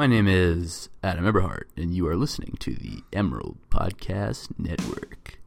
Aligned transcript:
My 0.00 0.06
name 0.06 0.28
is 0.28 0.88
Adam 1.02 1.26
Eberhart, 1.26 1.64
and 1.76 1.94
you 1.94 2.08
are 2.08 2.16
listening 2.16 2.56
to 2.60 2.74
the 2.74 3.02
Emerald 3.12 3.58
Podcast 3.68 4.48
Network. 4.58 5.38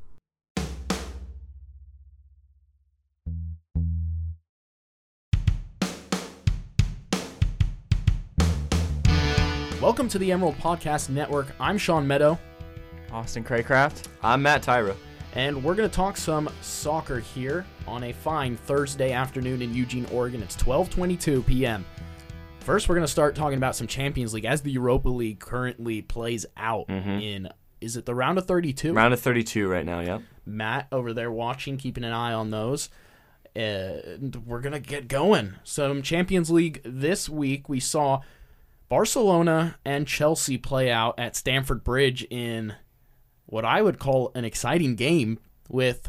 Welcome 9.82 10.08
to 10.10 10.20
the 10.20 10.32
Emerald 10.32 10.60
Podcast 10.60 11.10
Network. 11.10 11.48
I'm 11.60 11.80
Sean 11.80 12.06
Meadow, 12.06 12.38
Austin 13.12 13.44
Craycraft. 13.44 14.04
I'm 14.22 14.44
Matt 14.44 14.62
Tyra. 14.62 14.96
and 15.34 15.64
we're 15.64 15.74
going 15.74 15.90
to 15.90 15.96
talk 15.96 16.16
some 16.16 16.48
soccer 16.62 17.18
here 17.20 17.66
on 17.88 18.04
a 18.04 18.14
fine 18.14 18.56
Thursday 18.56 19.14
afternoon 19.14 19.64
in 19.64 19.74
Eugene, 19.74 20.06
Oregon. 20.12 20.44
It's 20.44 20.56
12:22 20.58 21.44
p.m. 21.44 21.84
First, 22.64 22.88
we're 22.88 22.96
going 22.96 23.06
to 23.06 23.12
start 23.12 23.36
talking 23.36 23.58
about 23.58 23.76
some 23.76 23.88
Champions 23.88 24.34
League 24.34 24.46
as 24.46 24.62
the 24.62 24.72
Europa 24.72 25.10
League 25.10 25.42
currently 25.42 26.02
plays 26.02 26.46
out 26.56 26.88
mm-hmm. 26.88 27.10
in 27.10 27.50
is 27.82 27.98
it 27.98 28.06
the 28.06 28.16
round 28.16 28.38
of 28.38 28.48
32? 28.48 28.94
Round 28.94 29.14
of 29.14 29.20
32 29.20 29.68
right 29.68 29.86
now, 29.86 30.00
yeah. 30.00 30.20
Matt 30.46 30.88
over 30.90 31.12
there 31.12 31.30
watching, 31.30 31.76
keeping 31.76 32.06
an 32.06 32.14
eye 32.14 32.32
on 32.32 32.52
those. 32.52 32.90
And 33.54 34.46
we're 34.46 34.62
going 34.62 34.74
to 34.74 34.80
get 34.80 35.10
going. 35.10 35.56
Some 35.66 36.02
Champions 36.02 36.50
League 36.50 36.82
this 36.86 37.28
week. 37.28 37.68
We 37.68 37.82
saw 37.82 38.22
Barcelona 38.88 39.76
and 39.84 40.08
Chelsea 40.08 40.58
play 40.58 40.90
out 40.90 41.20
at 41.20 41.36
Stamford 41.36 41.84
Bridge 41.84 42.26
in 42.30 42.76
what 43.46 43.66
I 43.66 43.82
would 43.82 44.00
call 44.00 44.32
an 44.36 44.46
exciting 44.46 44.96
game 44.96 45.38
with 45.68 46.08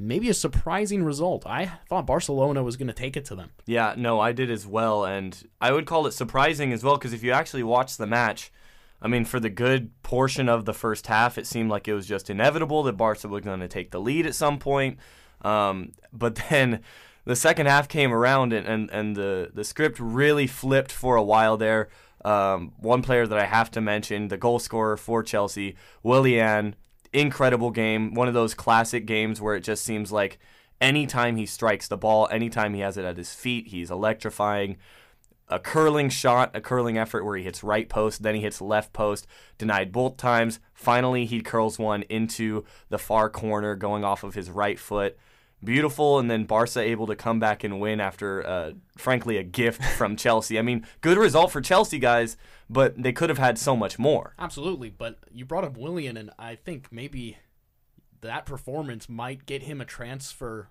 maybe 0.00 0.28
a 0.30 0.34
surprising 0.34 1.04
result. 1.04 1.46
I 1.46 1.66
thought 1.88 2.06
Barcelona 2.06 2.62
was 2.62 2.76
going 2.76 2.88
to 2.88 2.94
take 2.94 3.16
it 3.16 3.24
to 3.26 3.34
them. 3.34 3.50
Yeah, 3.66 3.94
no, 3.96 4.18
I 4.18 4.32
did 4.32 4.50
as 4.50 4.66
well. 4.66 5.04
And 5.04 5.46
I 5.60 5.72
would 5.72 5.86
call 5.86 6.06
it 6.06 6.12
surprising 6.12 6.72
as 6.72 6.82
well 6.82 6.96
because 6.96 7.12
if 7.12 7.22
you 7.22 7.32
actually 7.32 7.62
watch 7.62 7.96
the 7.96 8.06
match, 8.06 8.50
I 9.02 9.08
mean, 9.08 9.24
for 9.24 9.38
the 9.38 9.50
good 9.50 9.90
portion 10.02 10.48
of 10.48 10.64
the 10.64 10.74
first 10.74 11.06
half, 11.06 11.38
it 11.38 11.46
seemed 11.46 11.70
like 11.70 11.86
it 11.86 11.94
was 11.94 12.06
just 12.06 12.30
inevitable 12.30 12.82
that 12.84 12.96
Barca 12.96 13.28
was 13.28 13.42
going 13.42 13.60
to 13.60 13.68
take 13.68 13.90
the 13.90 14.00
lead 14.00 14.26
at 14.26 14.34
some 14.34 14.58
point. 14.58 14.98
Um, 15.42 15.92
but 16.12 16.34
then 16.50 16.80
the 17.24 17.36
second 17.36 17.66
half 17.66 17.88
came 17.88 18.12
around 18.12 18.52
and, 18.52 18.66
and, 18.66 18.90
and 18.90 19.16
the, 19.16 19.50
the 19.52 19.64
script 19.64 20.00
really 20.00 20.46
flipped 20.46 20.92
for 20.92 21.16
a 21.16 21.22
while 21.22 21.56
there. 21.56 21.88
Um, 22.24 22.72
one 22.78 23.00
player 23.02 23.26
that 23.26 23.38
I 23.38 23.46
have 23.46 23.70
to 23.72 23.80
mention, 23.80 24.28
the 24.28 24.36
goal 24.36 24.58
scorer 24.58 24.96
for 24.96 25.22
Chelsea, 25.22 25.76
Willian, 26.02 26.74
incredible 27.12 27.70
game. 27.70 28.14
One 28.14 28.28
of 28.28 28.34
those 28.34 28.54
classic 28.54 29.06
games 29.06 29.40
where 29.40 29.56
it 29.56 29.62
just 29.62 29.84
seems 29.84 30.12
like 30.12 30.38
anytime 30.80 31.36
he 31.36 31.46
strikes 31.46 31.88
the 31.88 31.96
ball, 31.96 32.28
anytime 32.30 32.74
he 32.74 32.80
has 32.80 32.96
it 32.96 33.04
at 33.04 33.16
his 33.16 33.32
feet, 33.34 33.68
he's 33.68 33.90
electrifying. 33.90 34.76
A 35.48 35.58
curling 35.58 36.10
shot, 36.10 36.54
a 36.54 36.60
curling 36.60 36.96
effort 36.96 37.24
where 37.24 37.36
he 37.36 37.42
hits 37.42 37.64
right 37.64 37.88
post, 37.88 38.22
then 38.22 38.36
he 38.36 38.40
hits 38.40 38.60
left 38.60 38.92
post, 38.92 39.26
denied 39.58 39.90
both 39.90 40.16
times. 40.16 40.60
Finally, 40.72 41.26
he 41.26 41.40
curls 41.40 41.76
one 41.76 42.02
into 42.02 42.64
the 42.88 42.98
far 42.98 43.28
corner, 43.28 43.74
going 43.74 44.04
off 44.04 44.22
of 44.22 44.34
his 44.34 44.48
right 44.48 44.78
foot. 44.78 45.18
Beautiful, 45.62 46.20
and 46.20 46.30
then 46.30 46.44
Barca 46.44 46.80
able 46.80 47.08
to 47.08 47.16
come 47.16 47.40
back 47.40 47.64
and 47.64 47.80
win 47.80 48.00
after, 48.00 48.46
uh, 48.46 48.72
frankly, 48.96 49.36
a 49.36 49.42
gift 49.42 49.82
from 49.82 50.16
Chelsea. 50.16 50.58
I 50.58 50.62
mean, 50.62 50.86
good 51.00 51.18
result 51.18 51.50
for 51.50 51.60
Chelsea 51.60 51.98
guys, 51.98 52.36
but 52.70 53.02
they 53.02 53.12
could 53.12 53.28
have 53.28 53.38
had 53.38 53.58
so 53.58 53.76
much 53.76 53.98
more. 53.98 54.34
Absolutely, 54.38 54.90
but 54.90 55.18
you 55.30 55.44
brought 55.44 55.64
up 55.64 55.76
Willian, 55.76 56.16
and 56.16 56.30
I 56.38 56.54
think 56.54 56.88
maybe 56.92 57.36
that 58.20 58.46
performance 58.46 59.08
might 59.08 59.44
get 59.44 59.64
him 59.64 59.80
a 59.80 59.84
transfer 59.84 60.68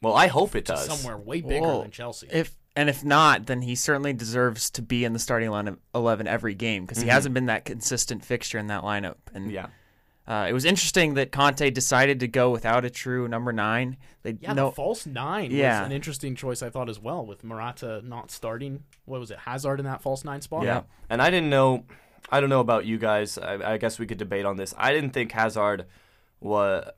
Well, 0.00 0.14
I 0.14 0.28
hope 0.28 0.54
it 0.54 0.64
does. 0.64 0.86
somewhere 0.86 1.18
way 1.18 1.40
bigger 1.40 1.60
Well, 1.60 1.82
than 1.82 1.90
Chelsea. 1.90 2.28
If 2.30 2.56
and 2.76 2.88
if 2.88 3.04
not, 3.04 3.46
then 3.46 3.62
he 3.62 3.74
certainly 3.74 4.12
deserves 4.12 4.70
to 4.70 4.82
be 4.82 5.04
in 5.04 5.12
the 5.12 5.18
starting 5.18 5.50
line 5.50 5.66
of 5.66 5.78
eleven 5.92 6.28
every 6.28 6.54
game 6.54 6.84
because 6.84 6.98
he 6.98 7.04
mm-hmm. 7.04 7.10
hasn't 7.10 7.34
been 7.34 7.46
that 7.46 7.64
consistent 7.64 8.24
fixture 8.24 8.58
in 8.58 8.68
that 8.68 8.82
lineup. 8.84 9.16
And 9.34 9.50
Yeah. 9.50 9.66
Uh, 10.26 10.46
it 10.48 10.52
was 10.52 10.64
interesting 10.64 11.14
that 11.14 11.32
Conte 11.32 11.70
decided 11.70 12.20
to 12.20 12.28
go 12.28 12.50
without 12.50 12.84
a 12.84 12.90
true 12.90 13.26
number 13.26 13.52
nine. 13.52 13.96
They 14.22 14.36
Yeah, 14.40 14.52
no, 14.52 14.66
the 14.70 14.76
false 14.76 15.06
nine 15.06 15.50
Yeah. 15.50 15.80
was 15.80 15.86
an 15.86 15.92
interesting 15.92 16.36
choice, 16.36 16.62
I 16.62 16.70
thought, 16.70 16.88
as 16.88 17.00
well, 17.00 17.24
with 17.26 17.42
Morata 17.42 18.00
not 18.04 18.30
starting. 18.30 18.84
What 19.06 19.18
was 19.20 19.30
it, 19.30 19.38
Hazard 19.40 19.80
in 19.80 19.86
that 19.86 20.02
false 20.02 20.24
nine 20.24 20.40
spot? 20.40 20.64
Yeah. 20.64 20.82
And 21.08 21.20
I 21.20 21.30
didn't 21.30 21.50
know. 21.50 21.84
I 22.30 22.40
don't 22.40 22.50
know 22.50 22.60
about 22.60 22.84
you 22.86 22.98
guys. 22.98 23.38
I, 23.38 23.72
I 23.74 23.76
guess 23.78 23.98
we 23.98 24.06
could 24.06 24.18
debate 24.18 24.44
on 24.44 24.56
this. 24.56 24.72
I 24.78 24.92
didn't 24.92 25.10
think 25.10 25.32
Hazard 25.32 25.86
was. 26.38 26.88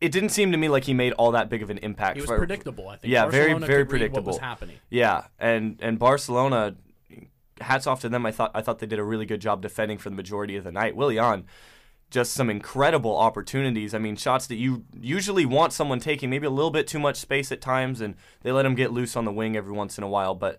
It 0.00 0.12
didn't 0.12 0.30
seem 0.30 0.52
to 0.52 0.58
me 0.58 0.68
like 0.68 0.84
he 0.84 0.94
made 0.94 1.12
all 1.12 1.32
that 1.32 1.48
big 1.48 1.62
of 1.62 1.70
an 1.70 1.78
impact. 1.78 2.16
He 2.16 2.22
was 2.22 2.30
for- 2.30 2.38
predictable, 2.38 2.88
I 2.88 2.96
think. 2.96 3.12
Yeah, 3.12 3.26
very, 3.26 3.46
Barcelona 3.52 3.66
very 3.66 3.84
could 3.84 3.92
read 3.92 3.98
predictable. 4.00 4.22
What 4.32 4.34
was 4.34 4.38
happening? 4.40 4.76
Yeah, 4.90 5.24
and 5.38 5.78
and 5.80 5.98
Barcelona. 5.98 6.74
Hats 7.60 7.88
off 7.88 8.00
to 8.02 8.08
them. 8.08 8.24
I 8.24 8.30
thought 8.30 8.52
I 8.54 8.62
thought 8.62 8.78
they 8.78 8.86
did 8.86 9.00
a 9.00 9.04
really 9.04 9.26
good 9.26 9.40
job 9.40 9.62
defending 9.62 9.98
for 9.98 10.10
the 10.10 10.16
majority 10.16 10.54
of 10.56 10.62
the 10.64 10.70
night. 10.70 10.94
Willian, 10.94 11.44
just 12.10 12.32
some 12.32 12.48
incredible 12.48 13.16
opportunities. 13.16 13.94
I 13.94 13.98
mean, 13.98 14.16
shots 14.16 14.46
that 14.46 14.56
you 14.56 14.84
usually 14.98 15.44
want 15.44 15.72
someone 15.72 16.00
taking, 16.00 16.30
maybe 16.30 16.46
a 16.46 16.50
little 16.50 16.70
bit 16.70 16.86
too 16.86 16.98
much 16.98 17.16
space 17.16 17.52
at 17.52 17.60
times, 17.60 18.00
and 18.00 18.14
they 18.42 18.50
let 18.52 18.64
him 18.64 18.74
get 18.74 18.92
loose 18.92 19.16
on 19.16 19.24
the 19.24 19.32
wing 19.32 19.56
every 19.56 19.72
once 19.72 19.98
in 19.98 20.04
a 20.04 20.08
while. 20.08 20.34
But 20.34 20.58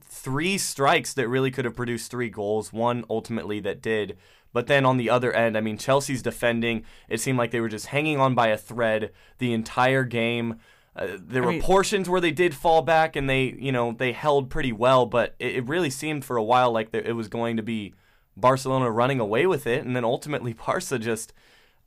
three 0.00 0.58
strikes 0.58 1.14
that 1.14 1.28
really 1.28 1.50
could 1.50 1.64
have 1.64 1.76
produced 1.76 2.10
three 2.10 2.30
goals. 2.30 2.72
One 2.72 3.04
ultimately 3.08 3.60
that 3.60 3.80
did. 3.82 4.16
But 4.52 4.66
then 4.66 4.84
on 4.84 4.96
the 4.96 5.08
other 5.08 5.32
end, 5.32 5.56
I 5.56 5.60
mean, 5.60 5.78
Chelsea's 5.78 6.20
defending. 6.22 6.84
It 7.08 7.20
seemed 7.20 7.38
like 7.38 7.52
they 7.52 7.60
were 7.60 7.68
just 7.68 7.86
hanging 7.86 8.18
on 8.18 8.34
by 8.34 8.48
a 8.48 8.58
thread 8.58 9.12
the 9.38 9.52
entire 9.52 10.04
game. 10.04 10.56
Uh, 10.94 11.16
there 11.18 11.42
I 11.42 11.46
were 11.46 11.52
mean- 11.52 11.62
portions 11.62 12.08
where 12.08 12.20
they 12.20 12.32
did 12.32 12.54
fall 12.54 12.82
back 12.82 13.16
and 13.16 13.30
they, 13.30 13.56
you 13.58 13.72
know, 13.72 13.92
they 13.92 14.12
held 14.12 14.50
pretty 14.50 14.72
well. 14.72 15.06
But 15.06 15.34
it, 15.38 15.56
it 15.56 15.68
really 15.68 15.88
seemed 15.90 16.24
for 16.24 16.36
a 16.36 16.42
while 16.42 16.70
like 16.70 16.90
it 16.92 17.14
was 17.16 17.28
going 17.28 17.56
to 17.56 17.62
be 17.62 17.94
Barcelona 18.36 18.90
running 18.90 19.20
away 19.20 19.46
with 19.46 19.66
it, 19.66 19.84
and 19.84 19.94
then 19.94 20.04
ultimately 20.04 20.52
Barca 20.66 20.98
just. 20.98 21.32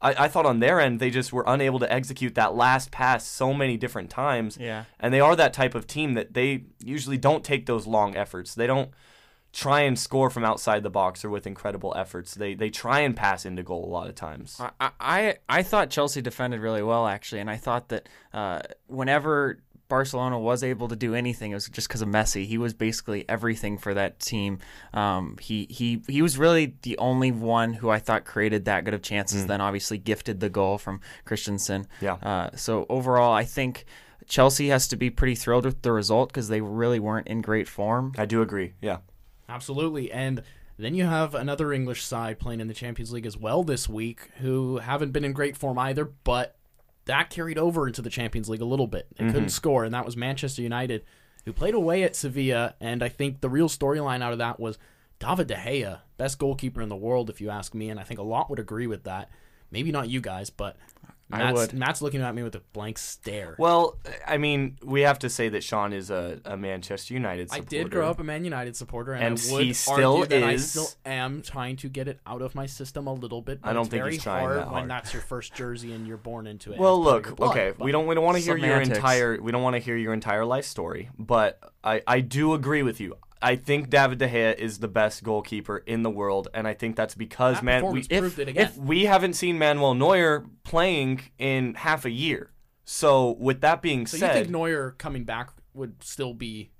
I, 0.02 0.26
I 0.26 0.28
thought 0.28 0.46
on 0.46 0.60
their 0.60 0.82
end 0.82 1.00
they 1.00 1.10
just 1.10 1.32
were 1.32 1.46
unable 1.48 1.80
to 1.80 1.92
execute 1.92 2.36
that 2.36 2.54
last 2.54 2.92
pass 2.92 3.26
so 3.26 3.54
many 3.54 3.78
different 3.78 4.10
times. 4.10 4.58
Yeah. 4.60 4.84
And 5.00 5.14
they 5.14 5.22
are 5.22 5.38
that 5.38 5.54
type 5.54 5.74
of 5.74 5.88
team 5.88 6.16
that 6.16 6.34
they 6.34 6.66
usually 6.84 7.18
don't 7.18 7.46
take 7.46 7.66
those 7.66 7.88
long 7.88 8.14
efforts. 8.14 8.54
They 8.54 8.68
don't 8.68 8.92
try 9.56 9.82
and 9.82 9.98
score 9.98 10.30
from 10.30 10.44
outside 10.44 10.84
the 10.84 10.90
box 10.90 11.24
or 11.24 11.30
with 11.30 11.48
incredible 11.48 11.94
efforts. 11.96 12.36
They 12.36 12.54
they 12.56 12.70
try 12.70 13.00
and 13.00 13.16
pass 13.16 13.46
into 13.46 13.64
goal 13.64 13.86
a 13.86 13.88
lot 13.88 14.10
of 14.10 14.16
times. 14.16 14.60
I, 14.60 14.92
I 15.00 15.36
I 15.48 15.64
thought 15.64 15.90
Chelsea 15.90 16.22
defended 16.22 16.60
really 16.60 16.84
well 16.84 17.08
actually, 17.08 17.40
and 17.40 17.50
I 17.50 17.56
thought 17.56 17.88
that 17.90 18.10
uh, 18.34 18.60
whenever 18.88 19.60
Barcelona 19.88 20.40
was 20.40 20.64
able 20.64 20.88
to 20.88 20.96
do 20.96 21.14
anything, 21.16 21.52
it 21.52 21.56
was 21.56 21.70
just 21.70 21.88
because 21.88 22.02
of 22.02 22.08
Messi. 22.08 22.46
He 22.46 22.58
was 22.58 22.74
basically 22.74 23.28
everything 23.30 23.78
for 23.78 23.94
that 23.94 24.20
team. 24.20 24.60
Um, 24.94 25.38
he 25.40 25.68
he 25.70 26.02
he 26.08 26.22
was 26.22 26.38
really 26.38 26.76
the 26.82 26.98
only 26.98 27.32
one 27.32 27.74
who 27.74 27.90
I 27.90 28.00
thought 28.00 28.26
created 28.26 28.66
that 28.66 28.86
good 28.86 28.94
of 28.94 29.02
chances. 29.02 29.46
Then 29.46 29.62
obviously 29.62 29.98
gifted 29.98 30.40
the 30.40 30.50
goal 30.50 30.78
from 30.78 31.02
Christensen. 31.26 31.88
Yeah. 32.02 32.14
Uh, 32.16 32.50
so 32.56 32.86
overall, 32.90 33.34
I 33.34 33.44
think. 33.44 33.86
Chelsea 34.28 34.70
has 34.70 34.88
to 34.88 34.96
be 34.96 35.12
pretty 35.12 35.36
thrilled 35.36 35.66
with 35.66 35.84
the 35.84 35.92
result 35.92 36.30
because 36.30 36.48
they 36.48 36.60
really 36.60 37.00
weren't 37.00 37.28
in 37.28 37.42
great 37.42 37.68
form. 37.68 38.12
I 38.18 38.26
do 38.26 38.42
agree. 38.42 38.74
Yeah. 38.82 38.98
Absolutely. 39.48 40.12
And 40.12 40.42
then 40.78 40.96
you 40.96 41.06
have 41.06 41.36
another 41.36 41.72
English 41.72 42.04
side 42.04 42.40
playing 42.40 42.60
in 42.60 42.68
the 42.68 42.74
Champions 42.74 43.12
League 43.14 43.26
as 43.26 43.38
well 43.38 43.64
this 43.64 43.88
week 43.88 44.30
who 44.40 44.78
haven't 44.80 45.12
been 45.12 45.24
in 45.24 45.34
great 45.34 45.56
form 45.56 45.78
either, 45.78 46.06
but 46.06 46.56
that 47.06 47.30
carried 47.30 47.58
over 47.58 47.88
into 47.88 48.02
the 48.02 48.10
Champions 48.10 48.50
League 48.50 48.62
a 48.62 48.66
little 48.66 48.88
bit. 48.88 49.08
They 49.18 49.26
couldn't 49.26 49.42
mm-hmm. 49.42 49.48
score, 49.50 49.84
and 49.84 49.94
that 49.94 50.06
was 50.06 50.18
Manchester 50.18 50.62
United, 50.62 51.04
who 51.46 51.54
played 51.54 51.76
away 51.76 52.04
at 52.04 52.16
Sevilla. 52.16 52.76
And 52.80 53.04
I 53.04 53.10
think 53.10 53.42
the 53.42 53.50
real 53.50 53.70
storyline 53.70 54.24
out 54.24 54.34
of 54.34 54.40
that 54.40 54.60
was 54.60 54.78
David 55.20 55.48
De 55.48 55.56
Gea, 55.56 56.00
best 56.18 56.40
goalkeeper 56.40 56.82
in 56.82 56.90
the 56.90 56.96
world, 56.96 57.30
if 57.30 57.40
you 57.40 57.50
ask 57.50 57.74
me. 57.74 57.90
And 57.90 58.00
I 58.00 58.04
think 58.04 58.20
a 58.20 58.24
lot 58.24 58.50
would 58.50 58.60
agree 58.60 58.88
with 58.88 59.04
that. 59.04 59.30
Maybe 59.72 59.92
not 59.92 60.10
you 60.10 60.22
guys, 60.22 60.50
but 60.50 60.78
I 61.32 61.40
Matt's, 61.40 61.60
would. 61.60 61.74
Matt's 61.74 62.02
looking 62.04 62.22
at 62.22 62.36
me 62.36 62.44
with 62.44 62.56
a 62.56 62.62
blank 62.72 63.00
stare. 63.00 63.56
Well, 63.58 63.98
I 64.28 64.38
mean, 64.38 64.78
we 64.84 65.02
have 65.02 65.18
to 65.20 65.30
say 65.30 65.50
that 65.50 65.64
Sean 65.64 65.92
is 65.92 66.12
a, 66.12 66.40
a 66.46 66.56
Manchester 66.56 67.16
United 67.16 67.50
I 67.52 67.56
supporter. 67.56 67.70
did 67.70 67.92
grow 67.92 68.10
up 68.10 68.20
a 68.20 68.24
Man 68.24 68.44
United 68.44 68.76
supporter, 68.76 69.14
and, 69.14 69.24
And 69.24 69.50
I 69.50 69.54
would 69.54 69.64
he 69.64 69.74
still 69.74 70.18
argue 70.18 70.26
that 70.40 70.44
I 70.44 70.58
still 70.58 70.88
am 71.04 71.42
trying 71.42 71.78
to 71.78 71.90
get 71.90 72.08
it 72.08 72.20
out 72.28 72.44
of 72.44 72.54
my 72.54 72.68
system 72.68 73.08
a 73.08 73.14
little 73.14 73.42
bit. 73.42 73.62
But 73.62 73.70
I 73.70 73.74
don't 73.74 73.84
it's 73.84 73.90
think 73.90 74.02
very 74.04 74.14
he's 74.14 74.24
trying 74.24 74.42
hard 74.42 74.58
that 74.60 74.72
when 74.72 74.88
that's 74.88 75.14
your 75.14 75.24
first 75.24 75.56
jersey 75.56 75.94
and 75.94 76.06
you're 76.06 76.18
born 76.18 76.46
into 76.46 76.74
it. 76.74 76.80
Well, 76.80 77.02
it's 77.02 77.10
part 77.10 77.18
of 77.18 77.30
look, 77.30 77.38
blood, 77.38 77.52
okay, 77.52 77.74
we 77.84 77.92
don't 77.92 78.06
we 78.06 78.14
don't 78.14 78.24
want 78.24 78.38
to 78.38 78.44
hear 78.44 78.58
your 78.58 78.82
entire 78.82 79.42
we 79.42 79.52
don't 79.52 79.64
want 79.64 79.76
to 79.76 79.80
hear 79.80 79.98
your 79.98 80.14
entire 80.14 80.46
life 80.46 80.66
story, 80.66 81.10
but 81.18 81.60
I 81.84 82.04
I 82.06 82.20
do 82.20 82.54
agree 82.54 82.84
with 82.84 83.00
you. 83.00 83.18
I 83.42 83.56
think 83.56 83.90
David 83.90 84.18
De 84.18 84.28
Gea 84.28 84.58
is 84.58 84.80
the 84.80 84.88
best 84.88 85.24
goalkeeper 85.24 85.78
in 85.80 86.04
the 86.04 86.10
world, 86.10 86.48
and 86.54 86.68
I 86.68 86.74
think 86.74 86.96
that's 86.96 87.16
because 87.16 87.56
That 87.58 87.64
man, 87.64 87.92
we 87.92 88.02
it 88.10 88.48
again. 88.48 88.72
we 88.78 89.06
haven't 89.06 89.34
seen 89.34 89.58
Manuel 89.60 89.94
Neuer 89.94 90.46
playing 90.64 91.22
in 91.38 91.76
half 91.76 92.06
a 92.06 92.10
year. 92.12 92.52
So 92.86 93.32
with 93.40 93.62
that 93.62 93.82
being 93.82 94.08
So 94.08 94.18
said, 94.18 94.28
you 94.36 94.42
think 94.44 94.52
Neuer 94.52 94.92
coming 94.98 95.24
back 95.26 95.50
would 95.74 96.02
still 96.04 96.34
be 96.34 96.72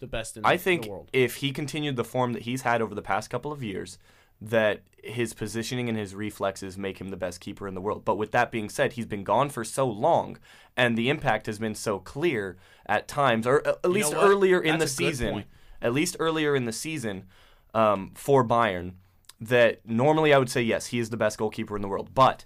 the 0.00 0.06
best 0.06 0.36
in 0.36 0.44
I 0.44 0.56
the 0.56 0.62
think 0.62 0.86
world? 0.86 1.10
if 1.12 1.36
he 1.36 1.52
continued 1.52 1.96
the 1.96 2.04
form 2.04 2.32
that 2.32 2.42
he's 2.42 2.62
had 2.62 2.80
over 2.80 2.94
the 2.94 3.02
past 3.02 3.30
couple 3.30 3.52
of 3.52 3.62
years, 3.62 3.98
that 4.40 4.80
his 5.02 5.34
positioning 5.34 5.88
and 5.88 5.98
his 5.98 6.14
reflexes 6.14 6.78
make 6.78 6.98
him 6.98 7.08
the 7.08 7.16
best 7.16 7.40
keeper 7.40 7.68
in 7.68 7.74
the 7.74 7.80
world. 7.80 8.04
But 8.04 8.16
with 8.16 8.30
that 8.32 8.50
being 8.50 8.68
said, 8.70 8.94
he's 8.94 9.06
been 9.06 9.24
gone 9.24 9.50
for 9.50 9.64
so 9.64 9.86
long, 9.86 10.38
and 10.76 10.96
the 10.96 11.10
impact 11.10 11.46
has 11.46 11.58
been 11.58 11.74
so 11.74 11.98
clear 11.98 12.56
at 12.86 13.06
times, 13.06 13.46
or 13.46 13.66
uh, 13.66 13.74
at 13.84 13.90
least 13.90 14.12
know 14.12 14.18
what? 14.18 14.30
earlier 14.30 14.60
in 14.60 14.78
the 14.78 14.88
season. 14.88 15.32
point. 15.32 15.46
At 15.82 15.92
least 15.92 16.16
earlier 16.18 16.54
in 16.54 16.64
the 16.64 16.72
season. 16.72 17.24
um, 17.74 18.12
for 18.14 18.44
Bayern 18.44 18.94
that 19.40 19.80
normally 19.86 20.34
I 20.34 20.38
would 20.38 20.50
say 20.50 20.60
yes, 20.62 20.86
he 20.86 20.98
is 20.98 21.10
the 21.10 21.16
best 21.16 21.38
goalkeeper 21.38 21.76
in 21.76 21.82
the 21.82 21.88
world, 21.88 22.10
but 22.14 22.44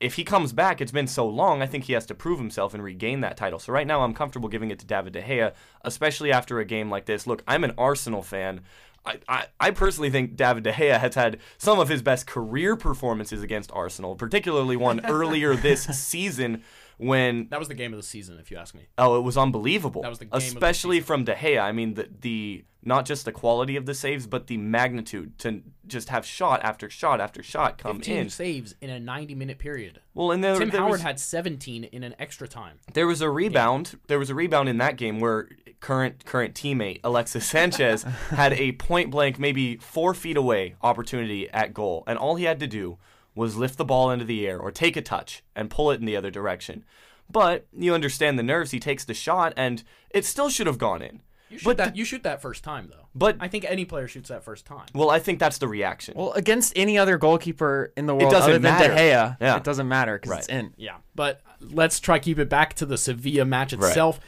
if 0.00 0.14
he 0.14 0.24
comes 0.24 0.52
back, 0.52 0.80
it's 0.80 0.92
been 0.92 1.08
so 1.08 1.26
long, 1.26 1.60
I 1.60 1.66
think 1.66 1.84
he 1.84 1.92
has 1.92 2.06
to 2.06 2.14
prove 2.14 2.38
himself 2.38 2.72
and 2.72 2.82
regain 2.82 3.20
that 3.20 3.36
title. 3.36 3.58
So 3.58 3.72
right 3.72 3.86
now, 3.86 4.02
I'm 4.02 4.14
comfortable 4.14 4.48
giving 4.48 4.70
it 4.70 4.78
to 4.78 4.86
David 4.86 5.12
De 5.12 5.22
Gea, 5.22 5.52
especially 5.82 6.30
after 6.30 6.60
a 6.60 6.64
game 6.64 6.88
like 6.88 7.06
this. 7.06 7.26
Look, 7.26 7.42
I'm 7.48 7.64
an 7.64 7.74
Arsenal 7.76 8.22
fan. 8.22 8.60
I, 9.04 9.18
I, 9.28 9.46
I 9.58 9.70
personally 9.72 10.10
think 10.10 10.36
David 10.36 10.62
De 10.62 10.72
Gea 10.72 11.00
has 11.00 11.16
had 11.16 11.38
some 11.56 11.80
of 11.80 11.88
his 11.88 12.00
best 12.00 12.28
career 12.28 12.76
performances 12.76 13.42
against 13.42 13.72
Arsenal, 13.72 14.14
particularly 14.14 14.76
one 14.76 15.00
earlier 15.04 15.56
this 15.56 15.82
season 15.82 16.62
when 16.98 17.48
That 17.48 17.58
was 17.58 17.68
the 17.68 17.74
game 17.74 17.92
of 17.92 17.98
the 17.98 18.06
season, 18.06 18.38
if 18.38 18.50
you 18.50 18.56
ask 18.56 18.74
me. 18.74 18.88
Oh, 18.98 19.16
it 19.16 19.22
was 19.22 19.36
unbelievable. 19.38 20.02
That 20.02 20.08
was 20.10 20.18
the 20.18 20.26
game 20.26 20.34
of 20.34 20.40
the 20.42 20.46
especially 20.46 21.00
from 21.00 21.24
De 21.24 21.34
Gea. 21.34 21.60
I 21.60 21.72
mean, 21.72 21.94
the 21.94 22.08
the 22.20 22.64
not 22.82 23.04
just 23.04 23.24
the 23.24 23.32
quality 23.32 23.76
of 23.76 23.86
the 23.86 23.94
saves, 23.94 24.26
but 24.26 24.46
the 24.46 24.56
magnitude 24.56 25.38
to 25.38 25.62
just 25.86 26.10
have 26.10 26.24
shot 26.24 26.60
after 26.62 26.88
shot 26.88 27.20
after 27.20 27.42
shot 27.42 27.78
come 27.78 27.96
15 27.96 28.16
in. 28.16 28.30
saves 28.30 28.74
in 28.80 28.90
a 28.90 29.00
90 29.00 29.34
minute 29.34 29.58
period. 29.58 30.00
Well, 30.14 30.30
and 30.30 30.42
there, 30.42 30.56
Tim 30.56 30.70
there 30.70 30.80
Howard 30.80 30.92
was, 30.92 31.02
had 31.02 31.20
17 31.20 31.84
in 31.84 32.02
an 32.02 32.14
extra 32.18 32.48
time. 32.48 32.78
there 32.92 33.06
was 33.06 33.20
a 33.20 33.30
rebound. 33.30 33.98
There 34.06 34.18
was 34.18 34.30
a 34.30 34.34
rebound 34.34 34.68
in 34.68 34.78
that 34.78 34.96
game 34.96 35.20
where 35.20 35.48
current 35.80 36.24
current 36.24 36.54
teammate 36.54 37.00
Alexis 37.04 37.46
Sanchez 37.50 38.02
had 38.30 38.52
a 38.54 38.72
point 38.72 39.10
blank, 39.10 39.38
maybe 39.38 39.76
four 39.76 40.14
feet 40.14 40.36
away 40.36 40.74
opportunity 40.82 41.48
at 41.50 41.74
goal, 41.74 42.04
and 42.06 42.18
all 42.18 42.36
he 42.36 42.44
had 42.44 42.60
to 42.60 42.66
do 42.66 42.98
was 43.34 43.56
lift 43.56 43.76
the 43.78 43.84
ball 43.84 44.10
into 44.10 44.24
the 44.24 44.46
air 44.46 44.58
or 44.58 44.70
take 44.70 44.96
a 44.96 45.02
touch 45.02 45.42
and 45.54 45.70
pull 45.70 45.90
it 45.90 46.00
in 46.00 46.06
the 46.06 46.16
other 46.16 46.30
direction. 46.30 46.84
But 47.30 47.66
you 47.76 47.94
understand 47.94 48.38
the 48.38 48.42
nerves. 48.42 48.70
He 48.70 48.80
takes 48.80 49.04
the 49.04 49.14
shot, 49.14 49.52
and 49.56 49.82
it 50.10 50.24
still 50.24 50.48
should 50.48 50.66
have 50.66 50.78
gone 50.78 51.02
in. 51.02 51.20
You 51.50 51.58
shoot 51.58 51.64
But 51.64 51.76
that. 51.78 51.96
you 51.96 52.04
shoot 52.04 52.22
that 52.24 52.42
first 52.42 52.62
time 52.62 52.88
though. 52.90 53.06
But 53.14 53.36
I 53.40 53.48
think 53.48 53.64
any 53.66 53.84
player 53.86 54.06
shoots 54.06 54.28
that 54.28 54.44
first 54.44 54.66
time. 54.66 54.86
well, 54.94 55.08
I 55.10 55.18
think 55.18 55.38
that's 55.38 55.56
the 55.58 55.66
reaction. 55.68 56.14
Well, 56.16 56.32
against 56.32 56.72
any 56.76 56.98
other 56.98 57.16
goalkeeper 57.16 57.90
in 57.96 58.04
the 58.06 58.14
world 58.14 58.30
doesn't 58.32 58.42
other 58.50 58.52
than 58.58 58.62
matter. 58.62 58.88
De 58.94 59.00
Gea, 59.00 59.36
Yeah. 59.40 59.56
it 59.56 59.64
doesn't 59.64 59.88
matter 59.88 60.16
because 60.18 60.30
Right. 60.30 60.38
it's 60.40 60.48
in. 60.48 60.74
Yeah, 60.76 60.96
but 61.14 61.40
let's 61.60 62.00
try 62.00 62.18
keep 62.18 62.38
it 62.38 62.48
back 62.50 62.74
to 62.74 62.86
the 62.86 62.98
Sevilla 62.98 63.44
match 63.46 63.72
itself. 63.72 64.20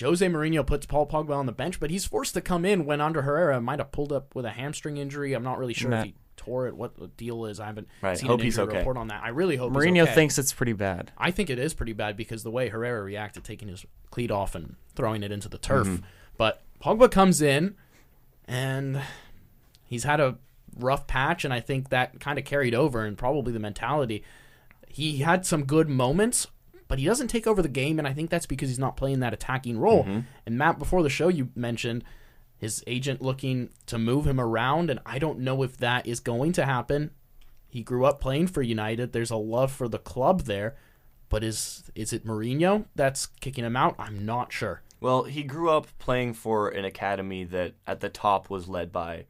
Jose 0.00 0.26
Mourinho 0.26 0.66
puts 0.66 0.86
Paul 0.86 1.06
Pogba 1.06 1.36
on 1.36 1.46
the 1.46 1.52
bench, 1.52 1.78
but 1.78 1.90
he's 1.90 2.04
forced 2.06 2.32
to 2.34 2.40
come 2.40 2.64
in 2.64 2.84
when 2.86 3.00
Ander 3.00 3.22
Herrera 3.22 3.60
might 3.60 3.78
have 3.78 3.92
pulled 3.92 4.10
up 4.12 4.34
with 4.34 4.44
a 4.46 4.50
hamstring 4.50 4.96
injury. 4.96 5.34
I'm 5.34 5.44
not 5.44 5.58
really 5.58 5.74
sure 5.74 5.90
Nah. 5.90 5.98
if 6.00 6.04
he 6.06 6.14
tore 6.36 6.66
it, 6.66 6.76
what 6.76 6.96
the 6.98 7.08
deal 7.08 7.46
is. 7.46 7.60
I 7.60 7.66
haven't 7.66 7.88
Right, 8.02 8.18
seen 8.18 8.28
hope 8.28 8.40
an 8.40 8.44
he's 8.44 8.58
okay. 8.58 8.78
report 8.78 8.96
on 8.96 9.08
that. 9.08 9.22
I 9.22 9.28
really 9.28 9.56
hope 9.56 9.72
he's 9.72 9.82
Mourinho 9.82 10.02
okay. 10.02 10.14
thinks 10.14 10.38
it's 10.38 10.52
pretty 10.52 10.72
bad. 10.72 11.12
I 11.16 11.30
think 11.30 11.50
it 11.50 11.58
is 11.58 11.74
pretty 11.74 11.92
bad 11.92 12.16
because 12.16 12.42
the 12.42 12.50
way 12.50 12.68
Herrera 12.68 13.02
reacted, 13.02 13.44
taking 13.44 13.68
his 13.68 13.84
cleat 14.10 14.30
off 14.30 14.54
and 14.54 14.76
throwing 14.94 15.22
it 15.22 15.32
into 15.32 15.48
the 15.48 15.58
turf. 15.58 15.86
Mm-hmm. 15.86 16.04
But 16.36 16.62
Pogba 16.82 17.10
comes 17.10 17.40
in, 17.40 17.76
and 18.46 19.00
he's 19.84 20.04
had 20.04 20.20
a 20.20 20.36
rough 20.78 21.06
patch, 21.06 21.44
and 21.44 21.54
I 21.54 21.60
think 21.60 21.90
that 21.90 22.20
kind 22.20 22.38
of 22.38 22.44
carried 22.44 22.74
over, 22.74 23.04
and 23.04 23.16
probably 23.16 23.52
the 23.52 23.60
mentality. 23.60 24.24
He 24.88 25.18
had 25.18 25.46
some 25.46 25.64
good 25.64 25.88
moments, 25.88 26.46
but 26.88 26.98
he 26.98 27.04
doesn't 27.04 27.28
take 27.28 27.46
over 27.46 27.62
the 27.62 27.68
game, 27.68 27.98
and 27.98 28.06
I 28.06 28.12
think 28.12 28.30
that's 28.30 28.46
because 28.46 28.68
he's 28.68 28.78
not 28.78 28.96
playing 28.96 29.20
that 29.20 29.32
attacking 29.32 29.78
role. 29.78 30.04
Mm-hmm. 30.04 30.20
And 30.46 30.58
Matt, 30.58 30.78
before 30.78 31.02
the 31.02 31.08
show, 31.08 31.28
you 31.28 31.50
mentioned 31.54 32.04
his 32.64 32.82
agent 32.86 33.20
looking 33.20 33.68
to 33.84 33.98
move 33.98 34.26
him 34.26 34.40
around, 34.40 34.88
and 34.88 34.98
I 35.04 35.18
don't 35.18 35.40
know 35.40 35.62
if 35.62 35.76
that 35.76 36.06
is 36.06 36.18
going 36.18 36.52
to 36.52 36.64
happen. 36.64 37.10
He 37.68 37.82
grew 37.82 38.06
up 38.06 38.22
playing 38.22 38.46
for 38.46 38.62
United. 38.62 39.12
There's 39.12 39.30
a 39.30 39.36
love 39.36 39.70
for 39.70 39.86
the 39.86 39.98
club 39.98 40.42
there, 40.42 40.74
but 41.28 41.44
is 41.44 41.84
is 41.94 42.14
it 42.14 42.26
Mourinho 42.26 42.86
that's 42.94 43.26
kicking 43.26 43.66
him 43.66 43.76
out? 43.76 43.96
I'm 43.98 44.24
not 44.24 44.50
sure. 44.50 44.80
Well, 44.98 45.24
he 45.24 45.42
grew 45.42 45.68
up 45.68 45.88
playing 45.98 46.32
for 46.32 46.70
an 46.70 46.86
academy 46.86 47.44
that 47.44 47.74
at 47.86 48.00
the 48.00 48.08
top 48.08 48.48
was 48.48 48.66
led 48.66 48.90
by 48.90 49.26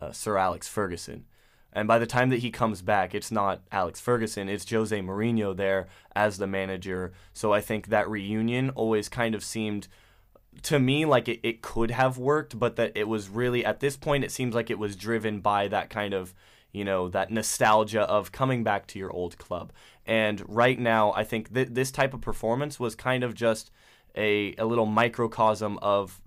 uh, 0.00 0.12
Sir 0.12 0.38
Alex 0.38 0.66
Ferguson. 0.66 1.26
And 1.74 1.86
by 1.86 1.98
the 1.98 2.06
time 2.06 2.30
that 2.30 2.38
he 2.38 2.50
comes 2.50 2.80
back, 2.80 3.14
it's 3.14 3.30
not 3.30 3.60
Alex 3.70 4.00
Ferguson, 4.00 4.48
it's 4.48 4.68
Jose 4.70 4.98
Mourinho 4.98 5.54
there 5.54 5.86
as 6.16 6.38
the 6.38 6.46
manager. 6.46 7.12
So 7.34 7.52
I 7.52 7.60
think 7.60 7.88
that 7.88 8.08
reunion 8.08 8.70
always 8.70 9.10
kind 9.10 9.34
of 9.34 9.44
seemed 9.44 9.86
to 10.62 10.78
me 10.78 11.04
like 11.04 11.28
it, 11.28 11.40
it 11.42 11.62
could 11.62 11.90
have 11.90 12.18
worked, 12.18 12.58
but 12.58 12.76
that 12.76 12.92
it 12.94 13.08
was 13.08 13.28
really, 13.28 13.64
at 13.64 13.80
this 13.80 13.96
point, 13.96 14.24
it 14.24 14.32
seems 14.32 14.54
like 14.54 14.70
it 14.70 14.78
was 14.78 14.96
driven 14.96 15.40
by 15.40 15.68
that 15.68 15.90
kind 15.90 16.12
of, 16.12 16.34
you 16.72 16.84
know, 16.84 17.08
that 17.08 17.30
nostalgia 17.30 18.02
of 18.02 18.32
coming 18.32 18.62
back 18.62 18.86
to 18.88 18.98
your 18.98 19.10
old 19.12 19.38
club. 19.38 19.72
And 20.06 20.42
right 20.48 20.78
now, 20.78 21.12
I 21.12 21.24
think 21.24 21.54
th- 21.54 21.68
this 21.70 21.90
type 21.90 22.14
of 22.14 22.20
performance 22.20 22.78
was 22.78 22.94
kind 22.94 23.24
of 23.24 23.34
just 23.34 23.70
a, 24.16 24.54
a 24.56 24.66
little 24.66 24.86
microcosm 24.86 25.78
of 25.78 26.20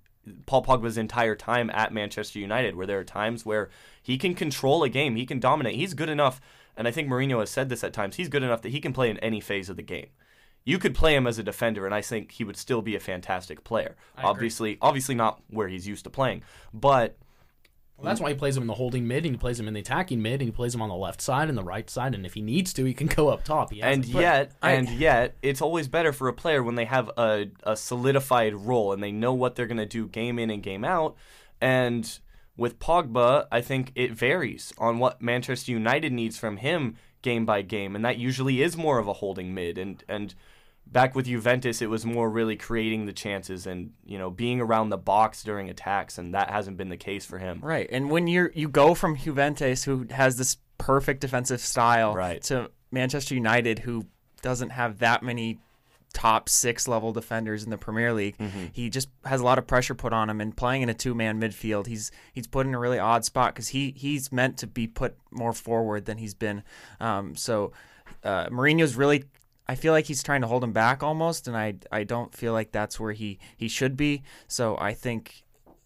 Paul 0.46 0.64
Pogba's 0.64 0.98
entire 0.98 1.36
time 1.36 1.70
at 1.72 1.94
Manchester 1.94 2.40
United, 2.40 2.76
where 2.76 2.88
there 2.88 3.00
are 3.00 3.04
times 3.04 3.46
where 3.46 3.70
he 4.02 4.18
can 4.18 4.36
control 4.36 4.84
a 4.84 4.90
game, 4.90 5.16
he 5.16 5.26
can 5.26 5.40
dominate. 5.40 5.76
He's 5.76 5.94
good 5.94 6.10
enough, 6.10 6.40
and 6.78 6.88
I 6.88 6.92
think 6.92 7.10
Mourinho 7.10 7.40
has 7.40 7.50
said 7.50 7.70
this 7.70 7.84
at 7.84 7.94
times, 7.94 8.16
he's 8.16 8.30
good 8.30 8.44
enough 8.44 8.62
that 8.62 8.70
he 8.72 8.80
can 8.80 8.94
play 8.94 9.10
in 9.10 9.18
any 9.18 9.42
phase 9.42 9.70
of 9.70 9.76
the 9.76 9.84
game. 9.84 10.08
You 10.66 10.80
could 10.80 10.96
play 10.96 11.16
him 11.16 11.28
as 11.28 11.38
a 11.40 11.44
defender, 11.44 11.86
and 11.86 11.94
I 11.94 12.02
think 12.02 12.32
he 12.32 12.44
would 12.44 12.56
still 12.58 12.82
be 12.82 12.96
a 12.96 13.00
fantastic 13.00 13.64
player. 13.64 13.96
agree. 14.18 14.30
Obviously, 14.30 14.78
obviously 14.82 15.16
not 15.16 15.42
where 15.50 15.68
he's 15.68 15.88
used 15.88 16.04
to 16.06 16.10
playing, 16.10 16.44
but 16.74 17.18
Well, 17.98 18.06
that's 18.06 18.20
why 18.22 18.30
he 18.30 18.36
plays 18.36 18.56
him 18.58 18.64
in 18.64 18.68
the 18.68 18.74
holding 18.74 19.08
mid, 19.08 19.26
and 19.26 19.36
he 19.36 19.38
plays 19.38 19.60
him 19.60 19.68
in 19.68 19.74
the 19.74 19.82
attacking 19.82 20.22
mid, 20.22 20.42
and 20.42 20.44
he 20.44 20.52
plays 20.52 20.74
him 20.74 20.82
on 20.82 20.90
the 20.90 20.96
left 20.96 21.22
side 21.22 21.50
and 21.50 21.58
the 21.58 21.64
right 21.64 21.90
side, 21.90 22.16
and 22.16 22.26
if 22.26 22.34
he 22.34 22.42
needs 22.42 22.72
to, 22.74 22.86
he 22.86 22.94
can 22.94 23.08
go 23.08 23.28
up 23.30 23.44
top. 23.44 23.72
And 23.72 24.06
yet, 24.06 24.52
I- 24.62 24.72
and 24.74 24.90
yet, 24.90 25.36
it's 25.42 25.62
always 25.62 25.88
better 25.90 26.12
for 26.14 26.28
a 26.30 26.34
player 26.34 26.64
when 26.64 26.76
they 26.76 26.86
have 26.86 27.10
a, 27.18 27.48
a 27.64 27.76
solidified 27.76 28.54
role 28.56 28.94
and 28.94 29.04
they 29.04 29.12
know 29.12 29.34
what 29.34 29.56
they're 29.56 29.68
going 29.68 29.78
to 29.78 29.86
do 29.86 30.08
game 30.08 30.40
in 30.40 30.50
and 30.50 30.64
game 30.64 30.84
out. 30.86 31.16
And 31.62 32.20
with 32.58 32.80
Pogba, 32.80 33.48
I 33.52 33.62
think 33.62 33.92
it 33.96 34.12
varies 34.12 34.74
on 34.78 35.00
what 35.00 35.22
Manchester 35.22 35.72
United 35.72 36.12
needs 36.14 36.38
from 36.38 36.58
him 36.58 36.96
game 37.24 37.46
by 37.48 37.64
game, 37.64 37.96
and 37.96 38.06
that 38.06 38.18
usually 38.20 38.62
is 38.62 38.78
more 38.78 39.00
of 39.00 39.08
a 39.08 39.14
holding 39.14 39.56
mid. 39.56 39.80
And 39.80 40.04
and 40.08 40.36
back 40.86 41.16
with 41.16 41.26
Juventus, 41.26 41.82
it 41.82 41.90
was 41.90 42.06
more 42.06 42.30
really 42.30 42.56
creating 42.56 43.06
the 43.08 43.14
chances 43.14 43.66
and 43.66 43.94
you 44.06 44.20
know 44.20 44.30
being 44.30 44.62
around 44.62 44.90
the 44.90 44.98
box 44.98 45.42
during 45.44 45.70
attacks, 45.72 46.20
and 46.20 46.36
that 46.36 46.52
hasn't 46.52 46.78
been 46.78 46.90
the 46.90 46.98
case 46.98 47.26
for 47.26 47.40
him. 47.40 47.60
Right. 47.64 47.90
And 47.92 48.12
when 48.12 48.28
you're 48.28 48.52
you 48.54 48.70
go 48.70 48.94
from 48.94 49.16
Juventus 49.18 49.84
who 49.84 50.06
has 50.12 50.38
this 50.38 50.58
perfect 50.78 51.22
defensive 51.22 51.62
style 51.62 52.14
Right. 52.14 52.42
to 52.44 52.70
Manchester 52.92 53.34
United 53.34 53.80
who 53.80 54.06
doesn't 54.42 54.72
have 54.72 55.00
that 55.00 55.24
many 55.24 55.60
top 56.14 56.48
6 56.48 56.88
level 56.88 57.12
defenders 57.12 57.64
in 57.64 57.70
the 57.70 57.78
Premier 57.78 58.14
League. 58.14 58.36
He 58.72 58.90
just 58.90 59.10
has 59.26 59.42
a 59.42 59.44
lot 59.44 59.58
of 59.58 59.68
pressure 59.68 59.96
put 59.96 60.14
on 60.14 60.30
him 60.30 60.40
and 60.40 60.56
playing 60.56 60.84
in 60.84 60.90
a 60.90 60.94
two-man 60.94 61.42
midfield. 61.42 61.88
He's 61.88 62.12
he's 62.32 62.48
put 62.48 62.66
in 62.66 62.74
a 62.74 62.80
really 62.80 63.00
odd 63.00 63.26
spot 63.26 63.56
cuz 63.56 63.70
he 63.70 63.94
he's 63.98 64.32
meant 64.32 64.58
to 64.60 64.68
be 64.68 64.88
put 64.88 65.18
more 65.32 65.54
forward 65.54 66.06
than 66.06 66.20
he's 66.20 66.34
been. 66.34 66.64
Um, 67.00 67.36
so 67.36 67.72
uh, 68.24 68.48
Mourinho's 68.48 68.96
really 68.96 69.26
I 69.68 69.76
feel 69.76 69.94
like 69.94 70.06
he's 70.06 70.22
trying 70.22 70.42
to 70.42 70.48
hold 70.48 70.64
him 70.64 70.74
back 70.74 71.02
almost, 71.04 71.48
and 71.48 71.56
I 71.56 71.76
I 71.92 72.04
don't 72.04 72.34
feel 72.34 72.54
like 72.54 72.72
that's 72.72 73.00
where 73.00 73.14
he 73.14 73.40
he 73.56 73.68
should 73.68 73.96
be. 73.96 74.24
So 74.48 74.78
I 74.78 74.94
think 74.94 75.43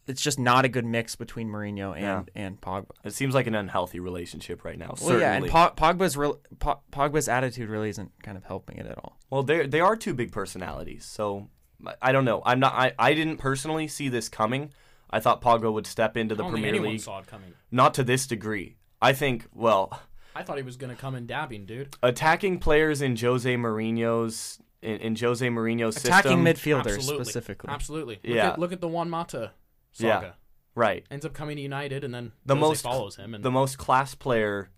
it's 0.07 0.21
just 0.21 0.39
not 0.39 0.65
a 0.65 0.69
good 0.69 0.85
mix 0.85 1.15
between 1.15 1.49
Mourinho 1.49 1.93
and 1.93 2.01
Yeah. 2.01 2.23
and 2.35 2.59
Pogba. 2.61 2.91
It 3.03 3.13
seems 3.13 3.33
like 3.35 3.47
an 3.47 3.55
unhealthy 3.55 3.99
relationship 3.99 4.63
right 4.63 4.77
now. 4.77 4.87
Well, 4.87 4.95
certainly. 4.97 5.21
yeah, 5.21 5.33
and 5.33 5.47
Po- 5.47 5.73
Pogba's 5.75 6.15
real, 6.17 6.39
Po- 6.59 6.79
Pogba's 6.91 7.27
attitude 7.27 7.69
really 7.69 7.89
isn't 7.89 8.11
kind 8.23 8.37
of 8.37 8.45
helping 8.45 8.77
it 8.77 8.85
at 8.85 8.97
all. 8.97 9.17
Well, 9.29 9.43
they 9.43 9.67
they 9.67 9.79
are 9.81 9.95
two 9.95 10.13
big 10.13 10.31
personalities, 10.31 11.05
so 11.05 11.49
I- 11.85 11.95
I 12.01 12.11
don't 12.11 12.25
know. 12.25 12.41
I'm 12.45 12.59
not. 12.59 12.73
I, 12.73 12.93
I 12.97 13.13
didn't 13.13 13.37
personally 13.37 13.87
see 13.87 14.09
this 14.09 14.29
coming. 14.29 14.71
I 15.09 15.19
thought 15.19 15.41
Pogba 15.41 15.71
would 15.71 15.87
step 15.87 16.17
into 16.17 16.35
I 16.35 16.37
the 16.37 16.43
don't 16.43 16.51
Premier 16.51 16.69
anyone 16.69 16.89
League, 16.91 17.01
saw 17.01 17.19
it 17.19 17.27
coming. 17.27 17.53
not 17.71 17.93
to 17.93 18.03
this 18.03 18.27
degree. 18.27 18.77
I 19.01 19.13
think, 19.13 19.45
well, 19.53 20.01
I 20.35 20.43
thought 20.43 20.57
he 20.57 20.63
was 20.63 20.75
going 20.75 20.93
to 20.93 20.99
come 20.99 21.15
in 21.15 21.25
dabbing, 21.27 21.65
dude. 21.65 21.95
attacking 22.03 22.59
players 22.59 23.01
in 23.01 23.15
Jose 23.15 23.55
Mourinho's 23.55 24.59
in, 24.81 24.97
in 24.97 25.15
Jose 25.15 25.47
Mourinho's 25.47 25.97
Attacking 25.97 26.43
system, 26.43 26.45
midfielders 26.45 26.95
Absolutely. 26.95 27.25
specifically. 27.25 27.69
Absolutely. 27.71 28.15
Look 28.15 28.35
Yeah. 28.35 28.49
At, 28.51 28.59
look 28.59 28.71
at 28.73 28.81
the 28.81 28.87
Juan 28.87 29.09
Mata 29.09 29.51
Yeah. 30.05 30.31
right? 30.75 31.05
Ends 31.09 31.25
up 31.25 31.33
coming 31.33 31.55
to 31.57 31.61
United, 31.61 32.03
and 32.03 32.13
then 32.13 32.31
The 32.45 32.55
Jose 32.55 32.67
most 32.67 32.81
follows 32.83 33.15
him. 33.15 33.33
And 33.33 33.43
The 33.43 33.51
most 33.51 33.77
class 33.77 34.13
player 34.15 34.69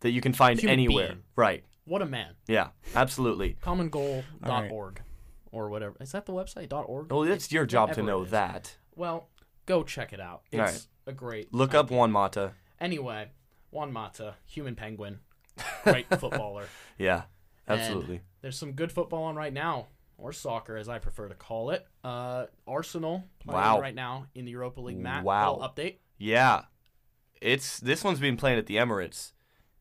that 0.00 0.10
you 0.10 0.20
can 0.20 0.32
find 0.32 0.58
Human 0.60 0.72
anywhere. 0.72 1.08
being. 1.08 1.22
Right? 1.36 1.64
what 1.84 2.02
a 2.02 2.06
man. 2.06 2.34
Yeah, 2.46 2.68
absolutely. 2.94 3.56
Commongoal.org 3.62 5.02
or 5.50 5.68
whatever. 5.70 5.96
Is 6.00 6.12
that 6.12 6.26
the 6.26 6.32
website? 6.32 6.68
Dot 6.68 6.84
.org? 6.86 7.10
Well, 7.10 7.22
it's 7.24 7.50
your 7.50 7.64
job 7.66 7.88
to 7.90 8.02
Whatever 8.02 8.06
know 8.06 8.20
it 8.22 8.24
is. 8.26 8.30
that. 8.32 8.76
Well, 8.94 9.28
go 9.66 9.82
check 9.82 10.12
it 10.12 10.20
out. 10.20 10.42
It's 10.52 10.58
All 10.60 10.66
right. 10.66 10.86
a 11.06 11.12
great. 11.12 11.52
Look 11.54 11.74
up 11.74 11.90
Juan 11.90 12.10
Mata. 12.12 12.52
Anyway, 12.80 13.30
Juan 13.70 13.92
Mata, 13.92 14.34
human 14.46 14.74
penguin, 14.74 15.20
great 15.84 16.06
footballer. 16.08 16.66
Yeah, 16.98 17.22
And 17.66 17.80
absolutely. 17.80 18.20
there's 18.42 18.58
some 18.58 18.72
good 18.72 18.92
football 18.92 19.24
on 19.24 19.34
right 19.36 19.52
now, 19.52 19.86
or 20.18 20.32
soccer 20.32 20.76
as 20.76 20.88
I 20.88 20.98
prefer 20.98 21.28
to 21.28 21.34
call 21.34 21.70
it. 21.70 21.86
Uh, 22.04 22.46
Arsenal 22.66 23.24
playing 23.38 23.60
Wow. 23.60 23.80
right 23.80 23.94
now 23.94 24.26
in 24.34 24.44
the 24.44 24.50
Europa 24.50 24.80
League. 24.80 24.98
Matt, 24.98 25.24
Wow. 25.24 25.58
update. 25.62 25.96
Yeah, 26.18 26.62
it's 27.40 27.78
this 27.80 28.04
one's 28.04 28.18
being 28.20 28.36
played 28.36 28.58
at 28.58 28.66
the 28.66 28.76
Emirates. 28.76 29.32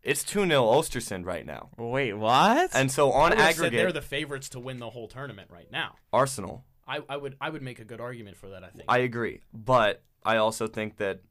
It's 0.03 0.23
two 0.23 0.45
0 0.45 0.63
Ostersund 0.63 1.25
right 1.25 1.45
now, 1.45 1.71
Wait, 1.77 2.13
what? 2.13 2.69
and 2.73 2.89
so 2.91 3.11
on 3.11 3.33
I 3.33 3.35
would've 3.35 3.39
said 3.39 3.49
aggregate, 3.65 3.77
they're 3.77 3.91
the 3.91 4.01
favorites 4.01 4.47
to 4.49 4.59
win 4.59 4.77
the 4.77 4.91
whole 4.91 5.07
tournament 5.07 5.49
right 5.51 5.69
now. 5.71 5.95
Arsenal. 6.13 6.63
I, 6.87 7.01
I 7.09 7.17
would 7.17 7.35
I 7.41 7.49
would 7.49 7.61
make 7.63 7.79
a 7.79 7.83
good 7.83 7.99
argument 7.99 8.37
for 8.37 8.49
that. 8.49 8.63
I 8.63 8.69
think. 8.69 8.85
I 8.87 8.99
agree, 8.99 9.41
but 9.53 10.03
I 10.23 10.37
also 10.37 10.67
think 10.67 10.97
that 10.97 11.21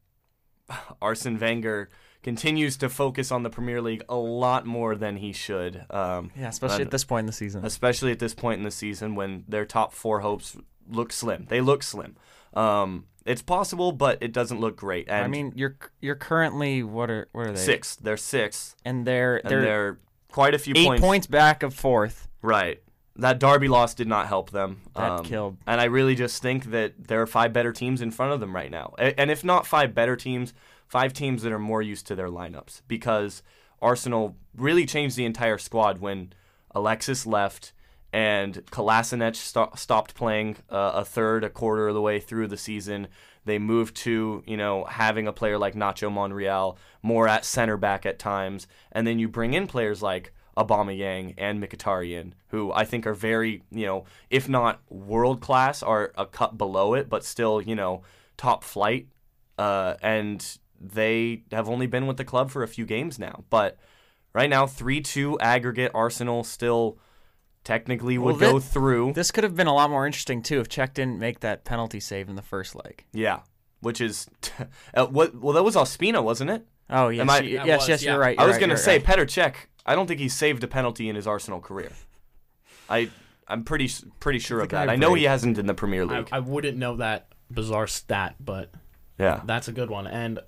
Arsene 1.00 1.38
Wenger 1.38 1.88
continues 2.26 2.76
to 2.76 2.88
focus 2.88 3.30
on 3.30 3.44
the 3.44 3.50
Premier 3.50 3.80
League 3.80 4.02
a 4.08 4.16
lot 4.16 4.66
more 4.66 4.96
than 4.96 5.16
he 5.16 5.32
should. 5.32 5.84
Um, 5.90 6.32
Yeah, 6.36 6.48
especially 6.48 6.82
at 6.82 6.90
this 6.90 7.04
point 7.04 7.20
in 7.20 7.26
the 7.26 7.32
season. 7.32 7.64
especially 7.64 8.10
at 8.10 8.18
this 8.18 8.34
point 8.34 8.58
in 8.58 8.64
the 8.64 8.72
season 8.72 9.14
when 9.14 9.44
their 9.46 9.64
top 9.64 9.92
four 9.92 10.20
hopes 10.20 10.56
look 10.88 11.12
slim. 11.12 11.46
They 11.48 11.60
look 11.60 11.84
slim. 11.84 12.16
Um, 12.52 13.04
it's 13.24 13.42
possible, 13.42 13.92
but 13.92 14.18
it 14.20 14.32
doesn't 14.32 14.58
look 14.58 14.74
great. 14.74 15.08
And 15.08 15.24
I 15.24 15.28
mean, 15.28 15.52
you're 15.54 15.76
you're 16.00 16.16
currently 16.16 16.82
what 16.82 17.10
are 17.10 17.28
what 17.30 17.46
are 17.46 17.52
they? 17.52 17.60
sixth. 17.60 18.00
They're 18.02 18.16
sixth, 18.16 18.74
and 18.84 19.06
they're 19.06 19.36
and 19.36 19.48
they're, 19.48 19.60
they're, 19.60 19.98
quite 20.28 20.54
a 20.54 20.58
few 20.58 20.74
eight 20.76 20.86
points. 20.86 21.00
points. 21.00 21.26
back 21.28 21.62
of 21.62 21.74
fourth. 21.74 22.26
Right. 22.42 22.82
That 23.14 23.38
Derby 23.38 23.68
loss 23.68 23.94
did 23.94 24.08
not 24.08 24.26
help 24.26 24.50
them. 24.50 24.82
That 24.96 25.24
killed. 25.24 25.58
And 25.66 25.80
I 25.80 25.84
really 25.84 26.16
just 26.16 26.42
think 26.42 26.72
that 26.72 26.92
there 26.98 27.22
are 27.22 27.26
five 27.26 27.52
better 27.52 27.72
teams 27.72 28.02
in 28.02 28.10
front 28.10 28.32
of 28.32 28.40
them 28.40 28.54
right 28.54 28.70
now. 28.70 28.94
And 28.98 29.30
if 29.30 29.42
not 29.44 29.64
five 29.64 29.94
better 29.94 30.16
teams, 30.16 30.52
five 30.86 31.12
teams 31.12 31.42
that 31.42 31.52
are 31.52 31.58
more 31.58 31.82
used 31.82 32.06
to 32.06 32.14
their 32.14 32.28
lineups 32.28 32.82
because 32.88 33.42
Arsenal 33.82 34.36
really 34.56 34.86
changed 34.86 35.16
the 35.16 35.24
entire 35.24 35.58
squad 35.58 35.98
when 35.98 36.32
Alexis 36.74 37.26
left 37.26 37.72
and 38.12 38.64
Kolasinac 38.66 39.36
sto- 39.36 39.72
stopped 39.74 40.14
playing 40.14 40.56
uh, 40.70 40.92
a 40.94 41.04
third, 41.04 41.44
a 41.44 41.50
quarter 41.50 41.88
of 41.88 41.94
the 41.94 42.00
way 42.00 42.20
through 42.20 42.48
the 42.48 42.56
season. 42.56 43.08
They 43.44 43.58
moved 43.58 43.96
to, 43.98 44.42
you 44.46 44.56
know, 44.56 44.84
having 44.84 45.28
a 45.28 45.32
player 45.32 45.58
like 45.58 45.74
Nacho 45.74 46.10
Monreal 46.10 46.78
more 47.02 47.28
at 47.28 47.44
center 47.44 47.76
back 47.76 48.06
at 48.06 48.18
times. 48.18 48.66
And 48.92 49.06
then 49.06 49.18
you 49.18 49.28
bring 49.28 49.54
in 49.54 49.66
players 49.66 50.02
like 50.02 50.32
Aubameyang 50.56 51.34
and 51.36 51.62
Mkhitaryan, 51.62 52.32
who 52.48 52.72
I 52.72 52.84
think 52.84 53.06
are 53.06 53.14
very, 53.14 53.62
you 53.70 53.86
know, 53.86 54.04
if 54.30 54.48
not 54.48 54.80
world 54.88 55.40
class, 55.40 55.82
are 55.82 56.12
a 56.16 56.26
cut 56.26 56.56
below 56.56 56.94
it, 56.94 57.08
but 57.08 57.24
still, 57.24 57.60
you 57.60 57.74
know, 57.74 58.02
top 58.36 58.64
flight. 58.64 59.08
Uh, 59.58 59.94
and 60.02 60.58
they 60.80 61.42
have 61.52 61.68
only 61.68 61.86
been 61.86 62.06
with 62.06 62.16
the 62.16 62.24
club 62.24 62.50
for 62.50 62.62
a 62.62 62.68
few 62.68 62.84
games 62.86 63.18
now. 63.18 63.44
But 63.50 63.78
right 64.32 64.50
now, 64.50 64.66
3 64.66 65.00
2 65.00 65.38
aggregate. 65.40 65.92
Arsenal 65.94 66.44
still 66.44 66.98
technically 67.64 68.16
would 68.18 68.40
Well, 68.40 68.52
go 68.52 68.58
thi- 68.60 68.66
through. 68.72 69.12
This 69.14 69.30
could 69.30 69.44
have 69.44 69.56
been 69.56 69.66
a 69.66 69.74
lot 69.74 69.90
more 69.90 70.06
interesting 70.06 70.42
too 70.42 70.60
if 70.60 70.68
Cech 70.68 70.94
didn't 70.94 71.18
make 71.18 71.40
that 71.40 71.64
penalty 71.64 72.00
save 72.00 72.28
in 72.28 72.36
the 72.36 72.42
first 72.42 72.74
leg. 72.74 73.04
yeah. 73.12 73.40
Which 73.80 74.00
is. 74.00 74.26
uh, 74.94 75.06
what? 75.06 75.34
Well, 75.34 75.52
that 75.52 75.62
was 75.62 75.76
Ospina, 75.76 76.22
wasn't 76.22 76.50
it? 76.50 76.66
Oh 76.88 77.08
yes, 77.08 77.20
Am 77.22 77.30
I- 77.30 77.40
you- 77.40 77.60
yes, 77.64 77.80
was, 77.80 77.88
yes, 77.88 78.02
yeah. 78.02 78.12
you're 78.12 78.20
right. 78.20 78.38
I 78.38 78.42
you're 78.42 78.48
was 78.48 78.54
right, 78.54 78.60
going 78.60 78.70
to 78.70 78.76
say, 78.76 78.98
right. 78.98 79.04
Petr 79.04 79.26
Cech, 79.26 79.54
I 79.84 79.94
don't 79.94 80.06
think 80.06 80.18
he 80.18 80.28
saved 80.28 80.64
a 80.64 80.66
penalty 80.68 81.08
in 81.08 81.14
his 81.16 81.26
Arsenal 81.26 81.60
career. 81.60 81.92
I. 82.88 83.10
I'm 83.48 83.62
pretty 83.62 83.88
pretty 84.18 84.40
sure 84.40 84.60
of 84.60 84.70
guy 84.70 84.86
that. 84.86 84.92
I 84.92 84.96
know 84.96 85.14
he 85.14 85.22
hasn't 85.24 85.56
in 85.56 85.66
the 85.66 85.74
Premier 85.74 86.02
I, 86.02 86.18
League. 86.18 86.28
I 86.32 86.40
wouldn't 86.40 86.76
know 86.78 86.96
that 86.96 87.28
bizarre 87.48 87.86
stat, 87.86 88.34
but 88.40 88.72
yeah. 89.20 89.42
that's 89.44 89.68
a 89.68 89.72
good 89.72 89.88
one. 89.88 90.08
And 90.08 90.40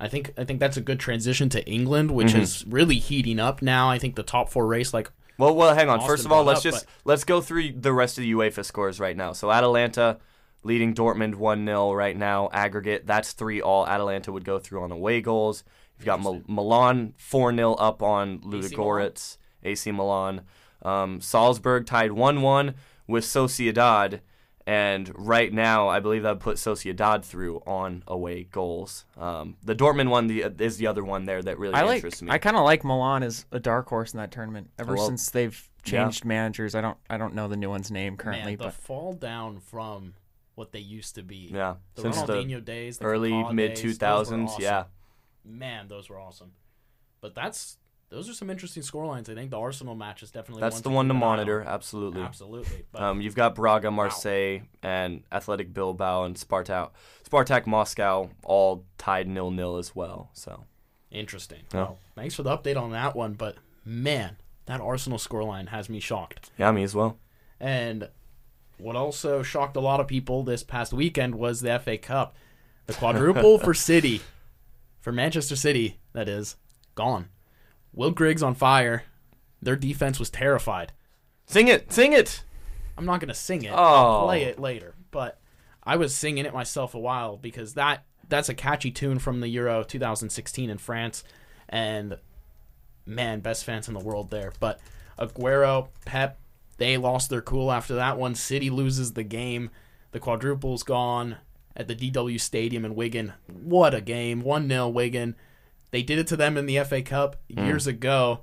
I 0.00 0.08
think 0.08 0.32
I 0.36 0.44
think 0.44 0.58
that's 0.60 0.76
a 0.76 0.80
good 0.80 0.98
transition 1.00 1.48
to 1.50 1.64
England, 1.68 2.10
which 2.10 2.28
Mm-hmm. 2.32 2.40
is 2.40 2.64
really 2.66 2.96
heating 2.98 3.38
up 3.38 3.62
now. 3.62 3.88
I 3.90 3.98
think 3.98 4.16
the 4.16 4.22
top 4.22 4.50
four 4.50 4.66
race, 4.66 4.92
like 4.92 5.10
Well, 5.38 5.54
well, 5.54 5.74
hang 5.74 5.88
on. 5.88 5.98
Austin 5.98 6.08
First 6.08 6.24
of 6.26 6.32
all, 6.32 6.44
let's 6.44 6.58
up, 6.58 6.64
just 6.72 6.86
let's 7.04 7.24
go 7.24 7.40
through 7.40 7.72
the 7.72 7.92
rest 7.92 8.18
of 8.18 8.22
the 8.22 8.32
UEFA 8.32 8.64
scores 8.64 8.98
right 9.00 9.16
now. 9.16 9.32
So 9.32 9.50
Atalanta 9.50 10.18
leading 10.64 10.94
Dortmund 10.94 11.34
1-0 11.34 11.96
right 11.96 12.16
now 12.16 12.48
aggregate. 12.52 13.06
That's 13.06 13.32
3 13.32 13.60
all 13.60 13.86
Atalanta 13.86 14.30
would 14.32 14.44
go 14.44 14.58
through 14.60 14.82
on 14.82 14.92
away 14.92 15.20
goals. 15.20 15.64
You've 15.98 16.06
got 16.06 16.20
Mil- 16.22 16.42
Milan 16.46 17.14
4-0 17.18 17.76
up 17.78 18.02
on 18.02 18.38
Ludogorets, 18.40 19.38
AC 19.64 19.90
Milan. 19.92 20.42
Um, 20.82 21.20
Salzburg 21.20 21.86
tied 21.86 22.10
1-1 22.12 22.74
with 23.06 23.24
Sociedad 23.24 24.20
and 24.66 25.10
right 25.14 25.52
now 25.52 25.88
I 25.88 26.00
believe 26.00 26.22
that 26.22 26.40
put 26.40 26.56
Sociedad 26.56 27.24
through 27.24 27.62
on 27.66 28.02
away 28.06 28.44
goals. 28.44 29.04
Um, 29.16 29.56
the 29.62 29.74
Dortmund 29.74 30.10
one 30.10 30.26
the, 30.26 30.42
is 30.58 30.76
the 30.76 30.86
other 30.86 31.04
one 31.04 31.24
there 31.26 31.42
that 31.42 31.58
really 31.58 31.74
I 31.74 31.82
like. 31.82 31.96
interests 31.96 32.22
me. 32.22 32.30
I 32.30 32.38
kind 32.38 32.56
of 32.56 32.64
like 32.64 32.84
Milan 32.84 33.22
as 33.22 33.46
a 33.50 33.60
dark 33.60 33.88
horse 33.88 34.12
in 34.12 34.18
that 34.18 34.30
tournament. 34.30 34.70
Ever 34.78 34.94
Well, 34.94 35.06
since 35.06 35.30
they've 35.30 35.68
yeah. 35.84 35.90
changed 35.90 36.24
managers, 36.24 36.74
I 36.74 36.80
don't. 36.80 36.98
I 37.10 37.18
don't 37.18 37.34
know 37.34 37.48
the 37.48 37.56
new 37.56 37.70
one's 37.70 37.90
name 37.90 38.16
currently, 38.16 38.52
man, 38.52 38.58
the 38.58 38.64
but 38.64 38.74
fall 38.74 39.12
down 39.12 39.60
from 39.60 40.14
what 40.54 40.72
they 40.72 40.80
used 40.80 41.14
to 41.16 41.22
be. 41.22 41.50
yeah, 41.52 41.76
the 41.94 42.02
since 42.02 42.22
the 42.22 42.34
Ronaldinho 42.34 42.64
days, 42.64 42.98
the 42.98 43.04
early 43.04 43.52
mid 43.52 43.74
days, 43.74 43.98
those 43.98 44.30
were 44.30 44.36
2000s, 44.36 44.58
yeah. 44.58 44.84
man, 45.44 45.88
those 45.88 46.08
were 46.08 46.18
awesome. 46.18 46.52
But 47.20 47.34
that's 47.34 47.78
those 48.12 48.28
are 48.28 48.34
some 48.34 48.50
interesting 48.50 48.82
scorelines. 48.82 49.28
I 49.30 49.34
think 49.34 49.50
the 49.50 49.58
Arsenal 49.58 49.94
match 49.94 50.22
is 50.22 50.30
definitely 50.30 50.60
That's 50.60 50.76
one 50.76 50.82
the 50.82 50.90
one 50.90 51.08
to 51.08 51.14
monitor, 51.14 51.62
absolutely. 51.66 52.20
Absolutely. 52.20 52.84
But 52.92 53.02
Um, 53.02 53.20
you've 53.22 53.34
got 53.34 53.54
Braga, 53.54 53.90
Marseille, 53.90 54.60
and 54.82 55.22
Athletic 55.32 55.72
Bilbao 55.72 56.24
and 56.24 56.36
Spartak, 56.36 56.90
Spartak 57.28 57.66
Moscow 57.66 58.30
all 58.44 58.84
tied 58.98 59.26
nil 59.26 59.50
nil 59.50 59.78
as 59.78 59.96
well. 59.96 60.30
So 60.34 60.64
interesting. 61.10 61.62
Yeah. 61.72 61.80
Well, 61.80 61.98
thanks 62.14 62.34
for 62.34 62.42
the 62.42 62.56
update 62.56 62.80
on 62.80 62.90
that 62.92 63.16
one. 63.16 63.32
But 63.32 63.56
man, 63.84 64.36
that 64.66 64.80
Arsenal 64.80 65.18
scoreline 65.18 65.68
has 65.68 65.88
me 65.88 65.98
shocked. 65.98 66.50
yeah, 66.58 66.70
me 66.70 66.82
as 66.82 66.94
well. 66.94 67.18
And 67.58 68.08
what 68.78 68.94
also 68.96 69.42
shocked 69.42 69.76
a 69.76 69.80
lot 69.80 70.00
of 70.00 70.06
people 70.06 70.42
this 70.42 70.62
past 70.62 70.92
weekend 70.92 71.34
was 71.36 71.60
the 71.60 71.78
FA 71.78 71.96
Cup. 71.96 72.36
The 72.86 72.92
quadruple 72.94 73.58
for 73.60 73.72
City, 73.74 74.20
for 75.00 75.12
Manchester 75.12 75.56
City, 75.56 76.00
that 76.12 76.28
is, 76.28 76.56
gone. 76.94 77.28
Will 77.92 78.10
Griggs 78.10 78.42
on 78.42 78.54
fire. 78.54 79.04
Their 79.60 79.76
defense 79.76 80.18
was 80.18 80.30
terrified. 80.30 80.92
Sing 81.46 81.68
it, 81.68 81.92
sing 81.92 82.12
it. 82.12 82.42
I'm 82.96 83.06
not 83.06 83.20
gonna 83.20 83.34
sing 83.34 83.62
it. 83.62 83.72
Oh. 83.72 83.76
I'll 83.76 84.24
play 84.26 84.44
it 84.44 84.58
later. 84.58 84.94
But 85.10 85.40
I 85.82 85.96
was 85.96 86.14
singing 86.14 86.46
it 86.46 86.54
myself 86.54 86.94
a 86.94 86.98
while 86.98 87.36
because 87.36 87.74
that 87.74 88.04
that's 88.28 88.48
a 88.48 88.54
catchy 88.54 88.90
tune 88.90 89.18
from 89.18 89.40
the 89.40 89.48
Euro 89.48 89.82
2016 89.82 90.70
in 90.70 90.78
France, 90.78 91.22
and 91.68 92.16
man, 93.04 93.40
best 93.40 93.64
fans 93.64 93.88
in 93.88 93.94
the 93.94 94.00
world 94.00 94.30
there. 94.30 94.52
But 94.58 94.80
Aguero, 95.18 95.88
Pep, 96.04 96.38
they 96.78 96.96
lost 96.96 97.30
their 97.30 97.42
cool 97.42 97.70
after 97.70 97.94
that 97.94 98.18
one. 98.18 98.34
City 98.34 98.70
loses 98.70 99.12
the 99.12 99.24
game. 99.24 99.70
The 100.12 100.20
quadruple's 100.20 100.82
gone 100.82 101.36
at 101.76 101.88
the 101.88 101.94
DW 101.94 102.40
Stadium 102.40 102.84
in 102.84 102.94
Wigan. 102.94 103.32
What 103.46 103.94
a 103.94 104.00
game! 104.00 104.42
One 104.42 104.68
0 104.68 104.88
Wigan. 104.88 105.36
They 105.92 106.02
did 106.02 106.18
it 106.18 106.26
to 106.28 106.36
them 106.36 106.56
in 106.56 106.66
the 106.66 106.82
FA 106.84 107.02
Cup 107.02 107.36
years 107.48 107.86
ago. 107.86 108.40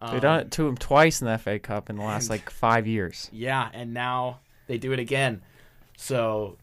they've 0.00 0.20
done 0.20 0.40
it 0.40 0.50
to 0.52 0.64
them 0.64 0.76
twice 0.76 1.20
in 1.20 1.26
the 1.26 1.38
FA 1.38 1.58
Cup 1.58 1.90
in 1.90 1.96
the 1.96 2.04
last 2.04 2.30
like 2.30 2.50
five 2.50 2.86
years. 2.86 3.28
Yeah, 3.32 3.68
and 3.72 3.92
now 3.92 4.40
they 4.66 4.78
do 4.78 4.92
it 4.92 4.98
again. 4.98 5.42
So 5.96 6.58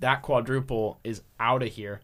that 0.00 0.22
quadruple 0.22 0.98
is 1.04 1.20
out 1.38 1.62
of 1.62 1.68
here. 1.68 2.00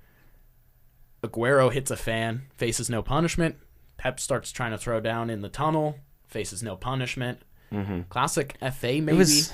Aguero 1.22 1.72
hits 1.72 1.90
a 1.90 1.96
fan, 1.96 2.42
faces 2.56 2.90
no 2.90 3.00
punishment. 3.00 3.56
Pep 3.96 4.18
starts 4.18 4.50
trying 4.50 4.72
to 4.72 4.78
throw 4.78 5.00
down 5.00 5.30
in 5.30 5.40
the 5.40 5.48
tunnel, 5.48 5.98
faces 6.26 6.62
no 6.64 6.74
punishment. 6.74 7.38
Mm-hmm. 7.72 8.02
Classic 8.08 8.56
FA, 8.60 9.00
maybe 9.00 9.12
It 9.12 9.14
was 9.14 9.52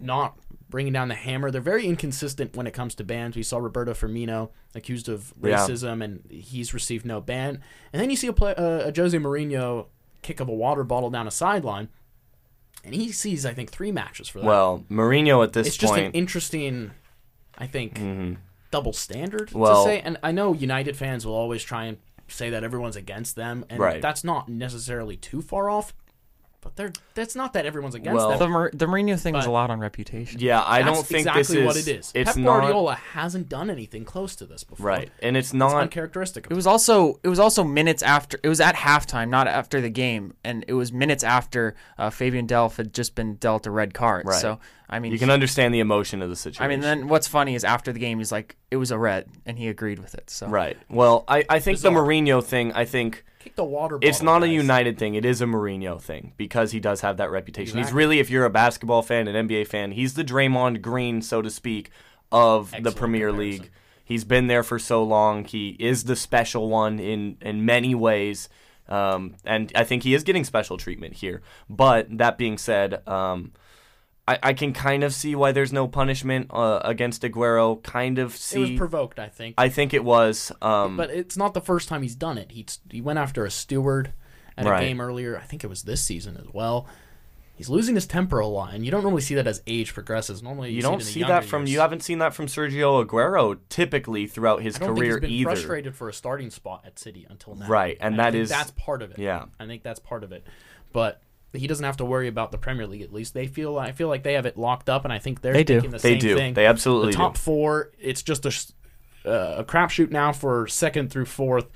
not 0.00 0.38
bringing 0.70 0.92
down 0.92 1.08
the 1.08 1.14
hammer. 1.14 1.50
They're 1.50 1.60
very 1.62 1.86
inconsistent 1.86 2.54
when 2.54 2.66
it 2.66 2.72
comes 2.74 2.94
to 2.96 3.04
bans. 3.04 3.36
We 3.36 3.42
saw 3.42 3.58
Roberto 3.58 3.92
Firmino 3.94 4.50
accused 4.74 5.08
of 5.08 5.32
Yeah. 5.42 5.56
racism, 5.56 6.04
and 6.04 6.22
he's 6.30 6.74
received 6.74 7.06
no 7.06 7.20
ban. 7.22 7.62
And 7.92 8.02
then 8.02 8.10
you 8.10 8.16
see 8.16 8.26
a, 8.26 8.32
play, 8.34 8.54
uh, 8.54 8.88
a 8.88 8.92
Jose 8.94 9.16
Mourinho 9.16 9.86
kick 10.20 10.40
of 10.40 10.48
a 10.48 10.52
water 10.54 10.84
bottle 10.84 11.08
down 11.08 11.26
a 11.26 11.30
sideline, 11.30 11.88
and 12.84 12.94
he 12.94 13.10
sees, 13.12 13.46
I 13.46 13.54
think, 13.54 13.70
three 13.70 13.90
matches 13.92 14.28
for 14.28 14.40
that. 14.40 14.46
Well, 14.46 14.84
Mourinho 14.90 15.42
at 15.42 15.54
this 15.54 15.68
it's 15.68 15.76
just 15.76 15.94
an 15.96 16.12
interesting, 16.12 16.90
I 17.56 17.66
think, 17.66 17.94
Mhm. 17.94 18.36
double 18.70 18.92
standard 18.92 19.52
Well- 19.52 19.84
to 19.84 19.88
say. 19.90 20.00
And 20.00 20.18
I 20.22 20.32
know 20.32 20.52
United 20.52 20.96
fans 20.96 21.24
will 21.24 21.34
always 21.34 21.62
try 21.62 21.84
and 21.84 21.96
say 22.28 22.50
that 22.50 22.62
everyone's 22.62 22.96
against 22.96 23.36
them, 23.36 23.64
and 23.70 23.78
Right. 23.80 24.02
that's 24.02 24.22
not 24.22 24.50
necessarily 24.50 25.16
too 25.16 25.40
far 25.40 25.70
off. 25.70 25.94
But 26.60 26.74
they're 26.74 26.92
that's 27.14 27.36
not 27.36 27.52
that 27.52 27.66
everyone's 27.66 27.94
against 27.94 28.16
Well- 28.16 28.30
them. 28.30 28.38
the 28.40 28.48
Mar- 28.48 28.70
the 28.74 28.86
Mourinho 28.86 29.18
thing 29.18 29.32
was 29.32 29.46
a 29.46 29.50
lot 29.50 29.70
on 29.70 29.78
reputation. 29.78 30.40
Yeah, 30.40 30.60
I 30.66 30.82
That's 30.82 30.96
don't 30.96 31.06
think 31.06 31.20
exactly 31.20 31.40
this 31.42 31.50
is 31.50 31.64
what 31.66 31.76
it 31.76 31.86
is. 31.88 32.12
It's 32.16 32.32
Pep 32.32 32.36
not 32.36 32.60
Guardiola 32.62 32.94
hasn't 32.96 33.48
done 33.48 33.70
anything 33.70 34.04
close 34.04 34.34
to 34.36 34.44
this 34.44 34.64
before. 34.64 34.84
right, 34.86 35.08
and 35.22 35.36
it's 35.36 35.48
It's 35.48 35.54
not. 35.54 35.74
uncharacteristic. 35.80 36.46
Of 36.46 36.52
It 36.52 36.56
was 36.56 36.66
also 36.66 37.20
it 37.22 37.28
was 37.28 37.38
also 37.38 37.62
minutes 37.62 38.02
after 38.02 38.40
it 38.42 38.48
was 38.48 38.60
at 38.60 38.74
halftime, 38.74 39.28
not 39.28 39.46
after 39.46 39.80
the 39.80 39.88
game, 39.88 40.34
and 40.42 40.64
it 40.66 40.72
was 40.74 40.92
minutes 40.92 41.22
after 41.22 41.76
uh, 41.96 42.10
Fabian 42.10 42.48
Delph 42.48 42.76
had 42.76 42.92
just 42.92 43.14
been 43.14 43.36
dealt 43.36 43.66
a 43.66 43.70
red 43.70 43.94
card. 43.94 44.26
Right. 44.26 44.40
So 44.40 44.58
I 44.90 44.98
mean, 44.98 45.12
you 45.12 45.18
can 45.18 45.30
understand 45.30 45.72
the 45.72 45.80
emotion 45.80 46.22
of 46.22 46.28
the 46.28 46.36
situation. 46.36 46.64
I 46.64 46.68
mean, 46.68 46.80
then 46.80 47.06
what's 47.08 47.28
funny 47.28 47.54
is 47.54 47.62
after 47.62 47.92
the 47.92 48.00
game, 48.00 48.18
he's 48.18 48.32
like, 48.32 48.56
it 48.70 48.76
was 48.78 48.90
a 48.90 48.98
red, 48.98 49.26
and 49.46 49.56
he 49.58 49.68
agreed 49.68 50.00
with 50.00 50.14
it. 50.14 50.28
So 50.28 50.48
right. 50.48 50.76
Well, 50.90 51.24
I, 51.28 51.44
I 51.48 51.60
think 51.60 51.78
the 51.78 51.90
Bizarre. 51.90 52.04
Mourinho 52.04 52.42
thing. 52.42 52.72
I 52.72 52.84
think 52.84 53.24
kick 53.48 53.56
the 53.56 53.64
water. 53.64 53.96
Bottle, 53.96 54.08
it's 54.08 54.22
not 54.22 54.42
a. 54.42 54.48
United 54.48 54.98
thing. 54.98 55.14
It 55.14 55.24
is 55.24 55.40
a 55.40 55.44
Mourinho 55.44 56.00
thing 56.00 56.32
because 56.36 56.72
he 56.72 56.80
does 56.80 57.02
have 57.02 57.18
that 57.18 57.30
reputation. 57.30 57.78
He's 57.78 57.92
really, 57.92 58.18
if 58.18 58.30
you're 58.30 58.44
a 58.44 58.50
basketball 58.50 59.02
fan, 59.02 59.28
an 59.28 59.48
NBA 59.48 59.66
fan, 59.68 59.92
he's 59.92 60.14
the 60.14 60.24
Draymond 60.24 60.80
Green, 60.82 61.22
so 61.22 61.42
to 61.42 61.50
speak, 61.50 61.90
of 62.32 62.70
the 62.70 62.90
Premier 62.90 63.28
comparison. 63.28 63.62
League. 63.62 63.70
He's 64.04 64.24
been 64.24 64.46
there 64.46 64.62
for 64.62 64.78
so 64.78 65.02
long. 65.02 65.44
He 65.44 65.76
is 65.78 66.04
the 66.04 66.16
special 66.16 66.68
one 66.68 66.98
in 66.98 67.36
in 67.40 67.64
many 67.64 67.94
ways, 67.94 68.48
um, 68.88 69.34
and 69.44 69.70
I 69.74 69.84
think 69.84 70.02
he 70.02 70.14
is 70.14 70.24
getting 70.24 70.44
special 70.44 70.76
treatment 70.78 71.14
here. 71.14 71.42
But 71.68 72.16
that 72.16 72.38
being 72.38 72.58
said, 72.58 73.06
um, 73.06 73.52
I, 74.28 74.38
I 74.42 74.52
can 74.52 74.72
kind 74.72 75.02
of 75.04 75.12
see 75.14 75.34
why 75.34 75.52
there's 75.52 75.72
no 75.72 75.88
punishment 75.88 76.48
uh, 76.50 76.80
against 76.84 77.22
Aguero. 77.22 77.82
Kind 77.82 78.18
of 78.18 78.36
see. 78.36 78.56
It 78.58 78.60
was 78.60 78.78
provoked, 78.78 79.18
I 79.18 79.28
think. 79.28 79.54
I 79.56 79.68
think 79.70 79.94
it 79.94 80.04
was. 80.04 80.52
Um, 80.60 80.96
but 80.96 81.10
it's 81.10 81.36
not 81.36 81.54
the 81.54 81.60
first 81.62 81.88
time 81.88 82.02
he's 82.02 82.14
done 82.14 82.36
it. 82.38 82.52
He 82.52 82.66
he 82.90 83.00
went 83.00 83.18
after 83.18 83.44
a 83.44 83.50
steward 83.50 84.12
at 84.56 84.66
Right. 84.66 84.82
a 84.82 84.86
game 84.86 85.00
earlier. 85.00 85.38
I 85.38 85.42
think 85.44 85.64
it 85.64 85.68
was 85.68 85.82
this 85.84 86.02
season 86.02 86.36
as 86.36 86.46
well. 86.52 86.86
He's 87.56 87.68
losing 87.68 87.96
his 87.96 88.06
temper 88.06 88.38
a 88.38 88.46
lot, 88.46 88.72
and 88.74 88.84
you 88.84 88.92
don't 88.92 89.02
normally 89.02 89.22
see 89.22 89.34
that 89.34 89.46
as 89.48 89.62
age 89.66 89.92
progresses. 89.92 90.44
Normally, 90.44 90.70
you, 90.70 90.76
you 90.76 90.82
don't 90.82 90.98
the 91.00 91.04
see 91.04 91.22
that 91.24 91.44
from 91.44 91.62
years. 91.62 91.72
you 91.72 91.80
haven't 91.80 92.04
seen 92.04 92.18
that 92.18 92.32
from 92.32 92.46
Sergio 92.46 93.04
Aguero 93.04 93.58
typically 93.68 94.28
throughout 94.28 94.62
his 94.62 94.78
career 94.78 95.14
think 95.14 95.24
he's 95.24 95.44
been 95.44 95.50
either. 95.50 95.50
frustrated 95.56 95.96
for 95.96 96.08
a 96.08 96.12
starting 96.12 96.50
spot 96.50 96.82
at 96.86 97.00
City 97.00 97.26
until 97.28 97.56
now. 97.56 97.66
Right, 97.66 97.96
and 98.00 98.14
I 98.14 98.24
that 98.26 98.32
think 98.34 98.42
is- 98.44 98.48
that's 98.50 98.70
part 98.72 99.02
of 99.02 99.10
it. 99.10 99.18
Yeah. 99.18 99.46
I 99.58 99.66
think 99.66 99.82
that's 99.82 99.98
part 99.98 100.22
of 100.22 100.30
it. 100.30 100.44
But 100.92 101.20
he 101.52 101.66
doesn't 101.66 101.84
have 101.84 101.96
to 101.98 102.04
worry 102.04 102.28
about 102.28 102.52
the 102.52 102.58
Premier 102.58 102.86
League. 102.86 103.02
At 103.02 103.12
least 103.12 103.34
they 103.34 103.46
feel. 103.46 103.78
I 103.78 103.92
feel 103.92 104.08
like 104.08 104.22
they 104.22 104.34
have 104.34 104.46
it 104.46 104.56
locked 104.58 104.88
up, 104.90 105.04
and 105.04 105.12
I 105.12 105.18
think 105.18 105.40
they're 105.40 105.52
They 105.54 105.64
do. 105.64 105.74
thinking 105.74 105.90
the 105.92 105.98
They 105.98 106.12
same 106.12 106.18
do. 106.20 106.36
thing. 106.36 106.54
They 106.54 106.66
absolutely 106.66 107.12
the 107.12 107.16
top 107.18 107.34
do. 107.34 107.40
four. 107.40 107.90
It's 107.98 108.22
just 108.22 108.44
a 108.44 108.48
s- 108.48 108.72
uh, 109.24 109.56
a 109.58 109.64
crapshoot 109.64 110.10
now 110.10 110.32
for 110.32 110.66
second 110.66 111.10
through 111.10 111.24
fourth 111.26 111.66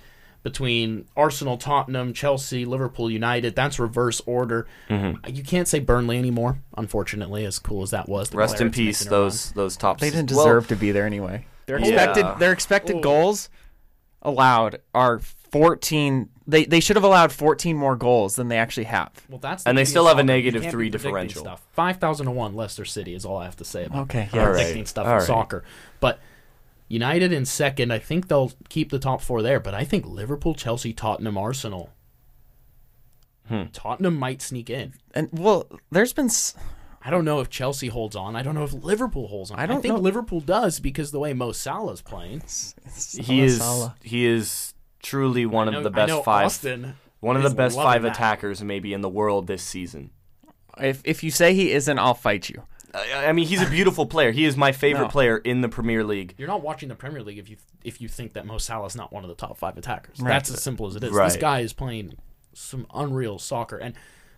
between 0.42 1.06
Arsenal, 1.16 1.56
Tottenham, 1.56 2.12
Chelsea, 2.12 2.64
Liverpool, 2.64 3.08
United. 3.10 3.54
That's 3.54 3.78
reverse 3.78 4.20
order. 4.26 4.66
Mm-hmm. 4.90 5.34
You 5.34 5.42
can't 5.44 5.68
say 5.68 5.78
Burnley 5.78 6.18
anymore. 6.18 6.58
Unfortunately, 6.76 7.44
as 7.44 7.58
cool 7.58 7.82
as 7.82 7.90
that 7.90 8.08
was. 8.08 8.30
the 8.30 8.38
Rest 8.38 8.60
in 8.60 8.70
peace, 8.70 9.02
making 9.04 9.12
a 9.12 9.16
run. 9.16 9.24
those 9.26 9.52
those 9.52 9.76
top. 9.76 10.00
They 10.00 10.10
didn't 10.10 10.30
well, 10.32 10.44
deserve 10.44 10.68
to 10.68 10.76
be 10.76 10.90
there 10.92 11.06
anyway. 11.06 11.46
Their 11.66 11.78
Yeah. 11.78 11.86
expected 11.86 12.26
their 12.40 12.52
expected 12.52 12.96
Ooh. 12.96 13.00
goals 13.02 13.48
allowed 14.22 14.80
are 14.94 15.20
14 15.52 16.28
they 16.46 16.64
they 16.64 16.80
should 16.80 16.96
have 16.96 17.04
allowed 17.04 17.30
14 17.30 17.76
more 17.76 17.94
goals 17.94 18.34
than 18.36 18.48
they 18.48 18.58
actually 18.58 18.84
have. 18.84 19.10
Well, 19.28 19.38
that's 19.38 19.62
the 19.64 19.68
And 19.70 19.78
they 19.78 19.84
still 19.84 20.06
have 20.06 20.16
a 20.18 20.20
soccer. 20.22 20.32
You 20.32 20.36
negative 20.36 20.62
can't 20.62 20.72
three 20.72 20.86
be 20.86 20.90
predicting 20.98 21.10
differential. 21.10 21.42
Stuff. 21.42 21.62
Five 21.72 21.98
thousand 21.98 22.26
to 22.26 22.32
one, 22.32 22.54
Leicester 22.56 22.84
City 22.84 23.14
is 23.14 23.24
all 23.24 23.36
I 23.36 23.44
have 23.44 23.56
to 23.56 23.64
say 23.64 23.84
about 23.84 24.02
Okay, 24.04 24.28
yeah, 24.32 24.36
yeah. 24.40 24.40
All 24.46 24.52
predicting 24.52 24.78
right. 24.78 24.88
stuff 24.88 25.06
All 25.06 25.12
in 25.12 25.18
right. 25.18 25.26
soccer. 25.26 25.62
But 26.00 26.18
United 26.88 27.32
in 27.32 27.44
second, 27.46 27.92
I 27.92 27.98
think 27.98 28.28
they'll 28.28 28.52
keep 28.68 28.90
the 28.90 28.98
top 28.98 29.20
four 29.22 29.40
there. 29.42 29.60
But 29.60 29.74
I 29.74 29.84
think 29.84 30.04
Liverpool, 30.06 30.54
Chelsea, 30.54 30.92
Tottenham, 30.92 31.38
Arsenal. 31.38 31.90
Hmm. 33.48 33.64
Tottenham 33.72 34.16
might 34.16 34.40
sneak 34.42 34.70
in. 34.70 34.94
And 35.14 35.28
well, 35.32 35.66
there's 35.90 36.12
been 36.12 36.26
s- 36.26 36.54
I 37.04 37.10
don't 37.10 37.24
know 37.24 37.40
if 37.40 37.50
Chelsea 37.50 37.88
holds 37.88 38.14
on. 38.14 38.36
I 38.36 38.42
don't 38.42 38.54
know 38.54 38.62
if 38.64 38.72
Liverpool 38.72 39.26
holds 39.28 39.50
on. 39.50 39.58
I 39.58 39.66
don't 39.66 39.82
think 39.82 39.94
know. 39.94 40.00
Liverpool 40.00 40.40
does 40.40 40.78
because 40.80 41.10
the 41.10 41.18
way 41.18 41.32
Mo 41.32 41.52
Salah's 41.52 42.00
playing. 42.02 42.42
He 43.20 43.40
is 43.42 43.58
Salah. 43.58 43.96
he 44.02 44.24
is 44.26 44.74
truly 45.02 45.46
one 45.46 45.70
know- 45.70 45.78
of 45.78 45.84
the 45.84 45.90
best 45.90 46.24
five. 46.24 46.46
Austin 46.46 46.94
One 47.20 47.36
of 47.36 47.42
the 47.42 47.50
best 47.50 47.76
five 47.76 48.02
that. 48.02 48.12
attackers 48.12 48.62
maybe 48.62 48.92
in 48.92 49.00
the 49.00 49.08
world 49.08 49.46
this 49.46 49.62
season. 49.62 50.10
if 50.80 51.02
if 51.04 51.22
you 51.22 51.30
say 51.30 51.54
he 51.54 51.72
isn't, 51.72 51.98
I'll 51.98 52.14
fight 52.14 52.48
you. 52.48 52.62
I, 52.94 53.26
I 53.28 53.32
mean, 53.32 53.46
he's 53.46 53.62
a 53.62 53.70
beautiful 53.70 54.04
player. 54.06 54.32
He 54.32 54.44
is 54.44 54.54
my 54.56 54.70
favorite 54.72 55.04
No. 55.04 55.08
player 55.08 55.38
in 55.38 55.60
the 55.62 55.68
Premier 55.68 56.04
League. 56.04 56.34
You're 56.36 56.48
not 56.48 56.62
watching 56.62 56.88
the 56.90 56.94
Premier 56.94 57.22
League 57.22 57.38
if 57.38 57.48
you 57.48 57.56
if 57.84 58.00
you 58.00 58.08
think 58.08 58.32
that 58.34 58.44
Mo 58.46 58.58
Salah's 58.58 58.94
not 58.96 59.12
one 59.12 59.24
of 59.24 59.28
the 59.28 59.34
top 59.34 59.56
five 59.56 59.76
attackers. 59.78 60.20
Right. 60.20 60.28
That's 60.30 60.50
as 60.50 60.62
simple 60.62 60.86
as 60.86 60.96
it 60.96 61.02
is. 61.04 61.14
This 61.14 61.36
guy 61.36 61.60
is 61.60 61.72
playing 61.72 62.14
some 62.54 62.86
unreal 62.92 63.38
soccer, 63.38 63.78
and 63.78 63.94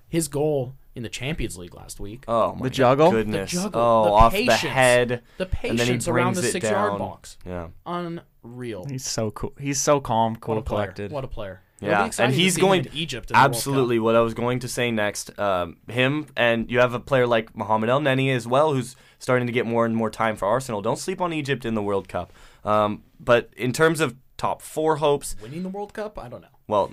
his 0.08 0.28
goal 0.28 0.74
in 0.94 1.02
the 1.02 1.08
Champions 1.08 1.58
League 1.58 1.74
last 1.74 1.98
week, 1.98 2.24
Oh 2.28 2.54
my 2.54 2.64
The 2.64 2.70
juggle? 2.70 3.10
The 3.10 3.16
goodness! 3.24 3.50
juggle, 3.50 3.80
oh, 3.80 4.04
the 4.04 4.10
off 4.12 4.32
patience. 4.32 4.60
the 4.62 4.68
head, 4.68 5.22
the 5.38 5.44
and 5.64 5.76
then 5.76 5.86
he 5.86 5.92
patience 5.92 6.06
around 6.06 6.34
brings 6.34 6.42
the 6.42 6.48
it 6.48 6.52
six 6.52 6.70
yard 6.70 6.90
down. 6.92 6.98
box, 7.00 7.36
Yeah, 7.44 7.68
unreal. 8.44 8.84
He's 8.88 9.04
so 9.06 9.30
cool. 9.30 9.52
He's 9.58 9.80
so 9.80 10.00
calm, 10.00 10.36
cool, 10.36 10.54
What 10.56 10.60
a 10.60 10.64
player! 10.64 10.82
collected. 10.84 11.10
What 11.12 11.24
a 11.24 11.28
player! 11.28 11.60
Yeah, 11.80 11.98
and 11.98 12.06
exciting 12.06 12.34
to 12.36 12.40
he's 12.40 12.56
going- 12.56 12.84
in 12.86 12.94
Egypt. 12.94 13.30
in 13.30 13.34
the 13.34 13.38
World 13.38 13.50
Cup. 13.52 13.56
absolutely. 13.56 13.98
What 13.98 14.14
I 14.16 14.20
was 14.20 14.32
going 14.32 14.60
to 14.60 14.68
say 14.68 14.90
next, 14.90 15.36
um, 15.38 15.76
him 15.88 16.26
and 16.36 16.70
you 16.70 16.78
have 16.78 16.94
a 16.94 17.00
player 17.00 17.26
like 17.26 17.54
Mohamed 17.56 17.90
El 17.90 18.00
Neni 18.00 18.34
as 18.34 18.46
well, 18.46 18.72
who's 18.72 18.96
starting 19.18 19.46
to 19.48 19.52
get 19.52 19.66
more 19.66 19.84
and 19.84 19.94
more 19.94 20.08
time 20.08 20.36
for 20.36 20.46
Arsenal. 20.46 20.80
Don't 20.82 20.98
sleep 20.98 21.20
on 21.20 21.32
Egypt 21.32 21.64
in 21.64 21.74
the 21.74 21.82
World 21.82 22.08
Cup. 22.08 22.32
Um, 22.64 23.02
but 23.20 23.50
in 23.56 23.72
terms 23.72 24.00
of 24.00 24.14
top 24.38 24.62
four 24.62 24.96
hopes, 24.96 25.36
Winning 25.42 25.62
the 25.62 25.68
World 25.68 25.92
Cup, 25.92 26.18
I 26.18 26.28
don't 26.28 26.40
know. 26.42 26.48
Well, 26.66 26.90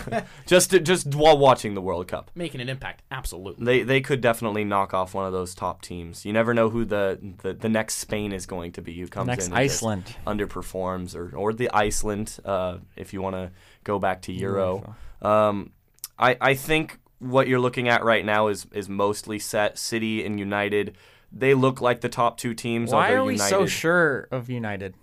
just 0.46 0.70
just 0.70 1.14
while 1.14 1.36
watching 1.36 1.74
the 1.74 1.80
World 1.80 2.06
Cup. 2.06 2.30
Making 2.34 2.60
an 2.60 2.68
impact, 2.68 3.02
absolutely. 3.10 3.64
They 3.64 3.82
they 3.82 4.00
could 4.00 4.20
definitely 4.20 4.64
knock 4.64 4.94
off 4.94 5.12
one 5.14 5.26
of 5.26 5.32
those 5.32 5.54
top 5.54 5.82
teams. 5.82 6.24
You 6.24 6.32
never 6.32 6.54
know 6.54 6.70
who 6.70 6.84
the 6.84 7.18
the, 7.42 7.52
the 7.52 7.68
next 7.68 7.96
Spain 7.96 8.32
is 8.32 8.46
going 8.46 8.72
to 8.72 8.82
be. 8.82 8.94
Who 9.00 9.08
comes 9.08 9.26
Next 9.26 9.46
in 9.48 9.52
and 9.52 9.68
just 9.68 9.82
Iceland. 9.82 10.16
underperforms, 10.26 11.16
or 11.16 11.34
or 11.36 11.52
the 11.52 11.70
Iceland, 11.72 12.38
uh, 12.44 12.78
if 12.96 13.12
you 13.12 13.20
want 13.20 13.34
to 13.34 13.50
go 13.82 13.98
back 13.98 14.22
to 14.22 14.32
Euro. 14.32 14.94
Um, 15.20 15.72
I 16.18 16.36
I 16.40 16.54
think 16.54 17.00
what 17.18 17.48
you're 17.48 17.60
looking 17.60 17.88
at 17.88 18.04
right 18.04 18.24
now 18.24 18.46
is 18.48 18.66
is 18.72 18.88
mostly 18.88 19.40
set. 19.40 19.78
City 19.78 20.24
and 20.24 20.38
United, 20.38 20.96
they 21.32 21.54
look 21.54 21.80
like 21.80 22.02
the 22.02 22.08
top 22.08 22.38
two 22.38 22.54
teams. 22.54 22.92
Why 22.92 23.12
are 23.12 23.24
we 23.24 23.32
United, 23.32 23.50
so 23.50 23.66
sure 23.66 24.28
of 24.30 24.48
United? 24.48 24.94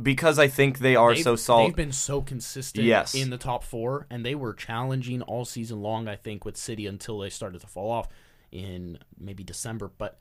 Because 0.00 0.38
I 0.38 0.48
think 0.48 0.78
they 0.80 0.94
are 0.96 1.14
They've- 1.14 1.22
so 1.22 1.36
solid. 1.36 1.68
They've 1.68 1.76
been 1.76 1.92
so 1.92 2.20
consistent 2.20 2.84
Yes. 2.86 3.14
in 3.14 3.30
the 3.30 3.38
top 3.38 3.64
four, 3.64 4.06
and 4.10 4.24
they 4.26 4.34
were 4.34 4.52
challenging 4.52 5.22
all 5.22 5.44
season 5.44 5.80
long. 5.80 6.06
I 6.08 6.16
think 6.16 6.44
with 6.44 6.56
City 6.56 6.86
until 6.86 7.18
they 7.20 7.30
started 7.30 7.60
to 7.62 7.66
fall 7.66 7.90
off 7.90 8.08
in 8.52 8.98
maybe 9.18 9.42
December. 9.42 9.90
But 9.96 10.18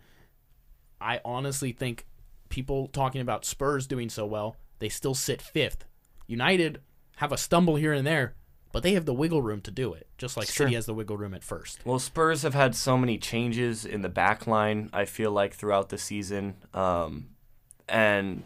I 1.01 1.19
honestly 1.25 1.71
think 1.73 2.05
people 2.49 2.87
talking 2.87 3.19
about 3.21 3.43
Spurs 3.43 3.85
doing 3.85 4.07
so 4.09 4.25
well, 4.25 4.55
they 4.79 4.87
still 4.89 5.13
sit 5.13 5.41
fifth. 5.41 5.85
United 6.27 6.81
have 7.17 7.31
a 7.31 7.37
stumble 7.37 7.75
here 7.75 7.93
and 7.93 8.05
there, 8.07 8.35
but 8.71 8.81
they 8.83 8.93
have 8.93 9.05
the 9.05 9.13
wiggle 9.13 9.41
room 9.41 9.61
to 9.61 9.71
do 9.71 9.93
it, 9.93 10.07
just 10.17 10.37
like 10.37 10.47
City 10.47 10.73
has 10.73 10.85
the 10.85 10.93
wiggle 10.93 11.17
room 11.17 11.33
at 11.33 11.43
first. 11.43 11.85
Well, 11.85 11.99
Spurs 11.99 12.43
have 12.43 12.53
had 12.53 12.75
so 12.75 12.97
many 12.97 13.17
changes 13.17 13.85
in 13.85 14.01
the 14.01 14.09
back 14.09 14.47
line, 14.47 14.89
I 14.93 15.05
feel 15.05 15.31
like, 15.31 15.53
throughout 15.53 15.89
the 15.89 15.97
season. 15.97 16.55
Um, 16.73 17.27
and 17.87 18.43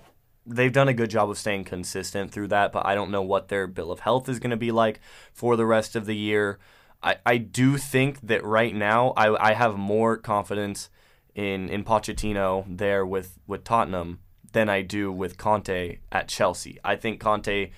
they've 0.49 0.73
done 0.73 0.87
a 0.87 0.93
good 0.93 1.09
job 1.09 1.29
of 1.29 1.37
staying 1.37 1.63
consistent 1.63 2.31
through 2.31 2.47
that, 2.47 2.71
but 2.71 2.85
I 2.85 2.95
don't 2.95 3.11
know 3.11 3.21
what 3.21 3.47
their 3.47 3.67
bill 3.67 3.91
of 3.91 4.01
health 4.01 4.27
is 4.27 4.39
going 4.39 4.51
to 4.51 4.57
be 4.57 4.71
like 4.71 4.99
for 5.31 5.55
the 5.55 5.65
rest 5.65 5.95
of 5.95 6.05
the 6.05 6.15
year. 6.15 6.59
I, 7.01 7.17
I 7.25 7.37
do 7.37 7.77
think 7.77 8.21
that 8.21 8.43
right 8.43 8.75
now 8.75 9.13
I, 9.15 9.49
I 9.49 9.53
have 9.53 9.77
more 9.77 10.17
confidence 10.17 10.89
in, 11.35 11.69
in 11.69 11.83
Pochettino 11.83 12.65
there 12.67 13.05
with, 13.05 13.39
with 13.47 13.63
Tottenham 13.63 14.19
than 14.51 14.67
I 14.67 14.81
do 14.81 15.11
with 15.11 15.37
Conte 15.37 15.99
at 16.11 16.27
Chelsea. 16.27 16.79
I 16.83 16.95
think 16.95 17.19
Conte 17.19 17.71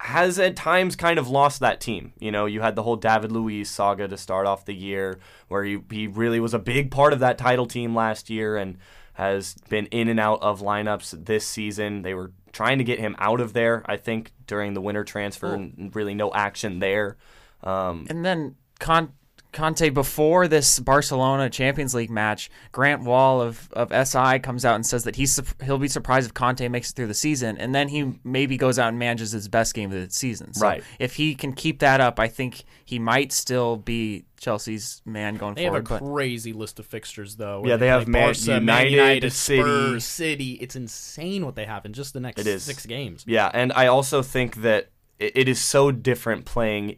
has 0.00 0.38
at 0.38 0.56
times 0.56 0.94
kind 0.94 1.18
of 1.18 1.28
lost 1.28 1.60
that 1.60 1.80
team. 1.80 2.12
You 2.18 2.30
know, 2.30 2.46
you 2.46 2.60
had 2.60 2.76
the 2.76 2.82
whole 2.82 2.96
David 2.96 3.32
Luiz 3.32 3.70
saga 3.70 4.06
to 4.08 4.16
start 4.16 4.46
off 4.46 4.64
the 4.64 4.74
year, 4.74 5.18
where 5.48 5.64
he, 5.64 5.78
he 5.90 6.06
really 6.06 6.40
was 6.40 6.54
a 6.54 6.58
big 6.58 6.90
part 6.90 7.12
of 7.12 7.20
that 7.20 7.38
title 7.38 7.66
team 7.66 7.94
last 7.94 8.30
year 8.30 8.56
and 8.56 8.78
has 9.18 9.56
been 9.68 9.86
in 9.86 10.08
and 10.08 10.20
out 10.20 10.40
of 10.42 10.60
lineups 10.60 11.24
this 11.26 11.44
season. 11.44 12.02
They 12.02 12.14
were 12.14 12.30
trying 12.52 12.78
to 12.78 12.84
get 12.84 13.00
him 13.00 13.16
out 13.18 13.40
of 13.40 13.52
there, 13.52 13.82
I 13.86 13.96
think, 13.96 14.30
during 14.46 14.74
the 14.74 14.80
winter 14.80 15.02
transfer, 15.02 15.54
and 15.54 15.90
really 15.94 16.14
no 16.14 16.32
action 16.32 16.78
there. 16.78 17.16
Um, 17.64 18.06
And 18.08 18.24
then 18.24 18.54
Con- 18.78 19.12
Conte 19.52 19.88
before 19.90 20.46
this 20.46 20.78
Barcelona 20.78 21.48
Champions 21.48 21.94
League 21.94 22.10
match, 22.10 22.50
Grant 22.70 23.02
Wahl 23.02 23.40
of, 23.40 23.68
of 23.72 23.90
SI 24.08 24.38
comes 24.40 24.64
out 24.64 24.74
and 24.74 24.84
says 24.86 25.04
that 25.04 25.16
he's 25.16 25.40
he'll 25.64 25.78
be 25.78 25.88
surprised 25.88 26.26
if 26.28 26.34
Conte 26.34 26.66
makes 26.68 26.90
it 26.90 26.96
through 26.96 27.06
the 27.06 27.14
season, 27.14 27.56
and 27.58 27.74
then 27.74 27.88
he 27.88 28.14
maybe 28.24 28.56
goes 28.56 28.78
out 28.78 28.88
and 28.88 28.98
manages 28.98 29.32
his 29.32 29.48
best 29.48 29.74
game 29.74 29.90
of 29.92 29.98
the 30.06 30.10
season. 30.12 30.52
So 30.54 30.66
Right. 30.66 30.84
If 30.98 31.14
he 31.16 31.34
can 31.34 31.54
keep 31.54 31.78
that 31.80 32.00
up, 32.00 32.20
I 32.20 32.28
think 32.28 32.64
he 32.84 32.98
might 32.98 33.32
still 33.32 33.76
be 33.76 34.26
Chelsea's 34.38 35.02
man 35.04 35.36
going 35.36 35.54
forward. 35.56 35.56
They 35.56 35.64
have 35.64 36.00
a 36.02 36.04
but 36.04 36.12
crazy 36.12 36.52
list 36.52 36.78
of 36.78 36.86
fixtures, 36.86 37.36
though. 37.36 37.62
Yeah, 37.64 37.76
they 37.76 37.88
have 37.88 38.04
play 38.04 38.12
Man- 38.12 38.22
Barca, 38.34 38.60
Man 38.60 38.60
United, 38.60 38.90
United, 38.92 39.32
City. 39.32 39.62
Spurs, 39.62 40.04
City. 40.04 40.52
It's 40.52 40.76
insane 40.76 41.44
what 41.44 41.54
they 41.56 41.64
have 41.64 41.84
in 41.86 41.92
just 41.92 42.12
the 42.12 42.20
next 42.20 42.40
It 42.40 42.46
is. 42.46 42.62
six 42.62 42.86
games. 42.86 43.24
Yeah, 43.26 43.50
and 43.52 43.72
I 43.72 43.86
also 43.86 44.22
think 44.22 44.56
that 44.56 44.90
it 45.18 45.32
it 45.34 45.48
is 45.48 45.60
so 45.60 45.90
different 45.90 46.44
playing 46.44 46.96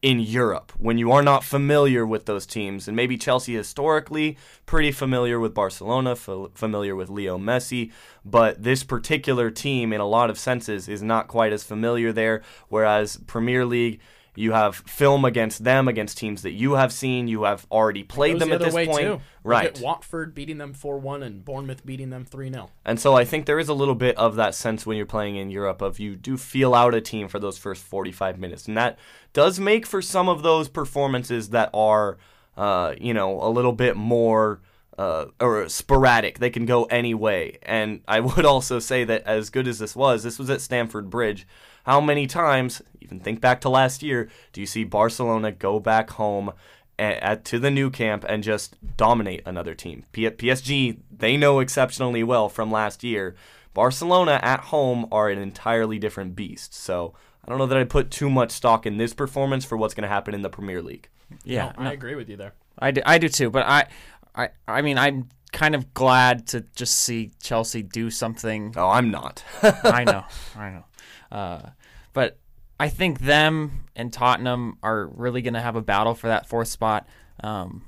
in 0.00 0.20
Europe 0.20 0.72
when 0.78 0.96
you 0.96 1.10
are 1.10 1.22
not 1.22 1.42
familiar 1.42 2.06
with 2.06 2.26
those 2.26 2.46
teams. 2.46 2.86
And 2.86 2.96
maybe 2.96 3.16
Chelsea 3.16 3.54
historically 3.54 4.36
pretty 4.64 4.92
familiar 4.92 5.40
with 5.40 5.54
Barcelona, 5.54 6.12
f- 6.12 6.28
familiar 6.54 6.94
with 6.94 7.08
Leo 7.08 7.36
Messi, 7.38 7.90
but 8.24 8.62
this 8.62 8.84
particular 8.84 9.50
team, 9.50 9.92
in 9.92 10.00
a 10.00 10.06
lot 10.06 10.30
of 10.30 10.38
senses, 10.38 10.88
is 10.88 11.02
not 11.02 11.26
quite 11.26 11.52
as 11.52 11.64
familiar 11.64 12.12
there. 12.12 12.42
Whereas 12.68 13.16
Premier 13.26 13.64
League, 13.64 14.00
you 14.38 14.52
have 14.52 14.76
film 14.76 15.24
against 15.24 15.64
them, 15.64 15.88
against 15.88 16.16
teams 16.18 16.42
that 16.42 16.52
you 16.52 16.74
have 16.74 16.92
seen, 16.92 17.28
you 17.28 17.42
have 17.44 17.66
already 17.70 18.04
played 18.04 18.38
them 18.38 18.48
the 18.50 18.54
at 18.54 18.60
other 18.60 18.66
this 18.66 18.74
way 18.74 18.86
point. 18.86 19.00
too. 19.02 19.10
Look 19.12 19.20
Right. 19.42 19.76
at 19.76 19.80
Watford 19.82 20.34
beating 20.34 20.58
them 20.58 20.74
four 20.74 20.98
one 20.98 21.22
and 21.22 21.44
Bournemouth 21.44 21.84
beating 21.86 22.10
them 22.10 22.24
three 22.24 22.50
0 22.50 22.70
And 22.84 23.00
so 23.00 23.14
I 23.16 23.24
think 23.24 23.46
there 23.46 23.58
is 23.58 23.68
a 23.68 23.74
little 23.74 23.94
bit 23.94 24.16
of 24.16 24.36
that 24.36 24.54
sense 24.54 24.84
when 24.86 24.96
you're 24.96 25.06
playing 25.06 25.36
in 25.36 25.50
Europe 25.50 25.80
of 25.82 25.98
you 25.98 26.16
do 26.16 26.36
feel 26.36 26.74
out 26.74 26.94
a 26.94 27.00
team 27.00 27.28
for 27.28 27.38
those 27.38 27.58
first 27.58 27.82
45 27.82 28.38
minutes. 28.38 28.66
And 28.68 28.76
that 28.76 28.98
does 29.32 29.58
make 29.58 29.86
for 29.86 30.00
some 30.02 30.28
of 30.28 30.42
those 30.42 30.68
performances 30.68 31.50
that 31.50 31.70
are, 31.72 32.18
uh, 32.56 32.94
you 33.00 33.14
know, 33.14 33.40
a 33.42 33.48
little 33.48 33.72
bit 33.72 33.96
more 33.96 34.60
uh, 34.98 35.26
or 35.40 35.68
sporadic. 35.68 36.38
They 36.40 36.50
can 36.50 36.66
go 36.66 36.84
any 36.84 37.14
way. 37.14 37.58
And 37.62 38.00
I 38.08 38.20
would 38.28 38.44
also 38.44 38.78
say 38.80 39.04
that 39.04 39.22
as 39.24 39.48
good 39.50 39.66
as 39.68 39.78
this 39.78 39.94
was, 39.96 40.22
this 40.24 40.38
was 40.38 40.50
at 40.50 40.60
Stamford 40.60 41.08
Bridge. 41.08 41.46
How 41.88 42.02
many 42.02 42.26
times, 42.26 42.82
even 43.00 43.18
think 43.18 43.40
back 43.40 43.62
to 43.62 43.70
last 43.70 44.02
year, 44.02 44.28
do 44.52 44.60
you 44.60 44.66
see 44.66 44.84
Barcelona 44.84 45.50
go 45.52 45.80
back 45.80 46.10
home 46.10 46.52
a- 46.98 47.24
at, 47.24 47.46
to 47.46 47.58
the 47.58 47.70
Nou 47.70 47.88
Camp 47.88 48.26
and 48.28 48.42
just 48.42 48.76
dominate 48.98 49.42
another 49.46 49.74
team. 49.74 50.04
P- 50.12 50.28
PSG, 50.28 50.98
they 51.10 51.38
know 51.38 51.60
exceptionally 51.60 52.22
well 52.22 52.50
from 52.50 52.70
last 52.70 53.02
year. 53.02 53.34
Barcelona 53.72 54.38
at 54.42 54.60
home 54.60 55.06
are 55.10 55.30
an 55.30 55.38
entirely 55.38 55.98
different 55.98 56.36
beast. 56.36 56.74
So 56.74 57.14
I 57.42 57.48
don't 57.48 57.56
know 57.58 57.66
that 57.66 57.78
I'd 57.78 57.88
put 57.88 58.10
too 58.10 58.28
much 58.28 58.50
stock 58.50 58.84
in 58.84 58.98
this 58.98 59.14
performance 59.14 59.64
for 59.64 59.78
what's 59.78 59.94
going 59.94 60.02
to 60.02 60.08
happen 60.08 60.34
in 60.34 60.42
the 60.42 60.50
Premier 60.50 60.82
League. 60.82 61.08
Yeah, 61.44 61.72
No, 61.78 61.86
I 61.88 61.92
agree 61.92 62.16
with 62.16 62.28
you 62.28 62.36
there. 62.36 62.52
I 62.78 62.90
do, 62.90 63.00
I 63.06 63.16
do 63.16 63.30
too. 63.30 63.48
But 63.48 63.64
I, 63.66 63.86
I, 64.34 64.48
I 64.66 64.82
mean, 64.82 64.98
I'm 64.98 65.28
kind 65.52 65.74
of 65.74 65.94
glad 65.94 66.46
to 66.48 66.66
just 66.74 66.96
see 67.00 67.30
Chelsea 67.42 67.82
do 67.82 68.10
something. 68.10 68.74
Oh, 68.76 68.90
I'm 68.90 69.10
not. 69.10 69.42
I 69.62 70.04
know, 70.04 70.24
I 70.54 70.70
know. 70.70 70.84
Uh, 71.30 71.70
but 72.18 72.36
I 72.80 72.88
think 72.88 73.20
them 73.20 73.84
and 73.94 74.12
Tottenham 74.12 74.78
are 74.82 75.06
really 75.06 75.40
going 75.40 75.54
to 75.54 75.60
have 75.60 75.76
a 75.76 75.80
battle 75.80 76.16
for 76.16 76.26
that 76.26 76.48
fourth 76.48 76.66
spot. 76.66 77.06
Um, 77.44 77.84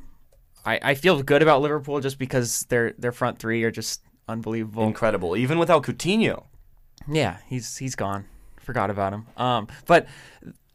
I, 0.64 0.78
I 0.80 0.94
feel 0.94 1.20
good 1.20 1.42
about 1.42 1.62
Liverpool 1.62 1.98
just 1.98 2.16
because 2.16 2.62
their 2.68 2.92
their 2.92 3.10
front 3.10 3.40
three 3.40 3.64
are 3.64 3.72
just 3.72 4.02
unbelievable. 4.28 4.84
Incredible. 4.84 5.36
Even 5.36 5.58
without 5.58 5.82
Coutinho. 5.82 6.44
Yeah, 7.08 7.38
he's 7.48 7.76
he's 7.78 7.96
gone. 7.96 8.26
Forgot 8.60 8.88
about 8.88 9.12
him. 9.12 9.26
Um, 9.36 9.66
but 9.86 10.06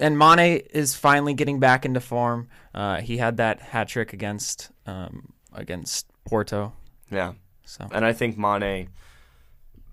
and 0.01 0.19
Mane 0.19 0.61
is 0.73 0.93
finally 0.93 1.33
getting 1.33 1.61
back 1.61 1.85
into 1.85 2.01
form. 2.01 2.49
Uh, 2.73 2.99
he 2.99 3.15
had 3.15 3.37
that 3.37 3.61
hat 3.61 3.87
trick 3.87 4.11
against 4.11 4.69
um, 4.85 5.31
against 5.53 6.07
Porto. 6.25 6.73
Yeah. 7.09 7.35
So 7.63 7.87
And 7.89 8.03
I 8.03 8.11
think 8.11 8.37
Mane, 8.37 8.89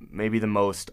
maybe 0.00 0.40
the 0.40 0.48
most. 0.48 0.90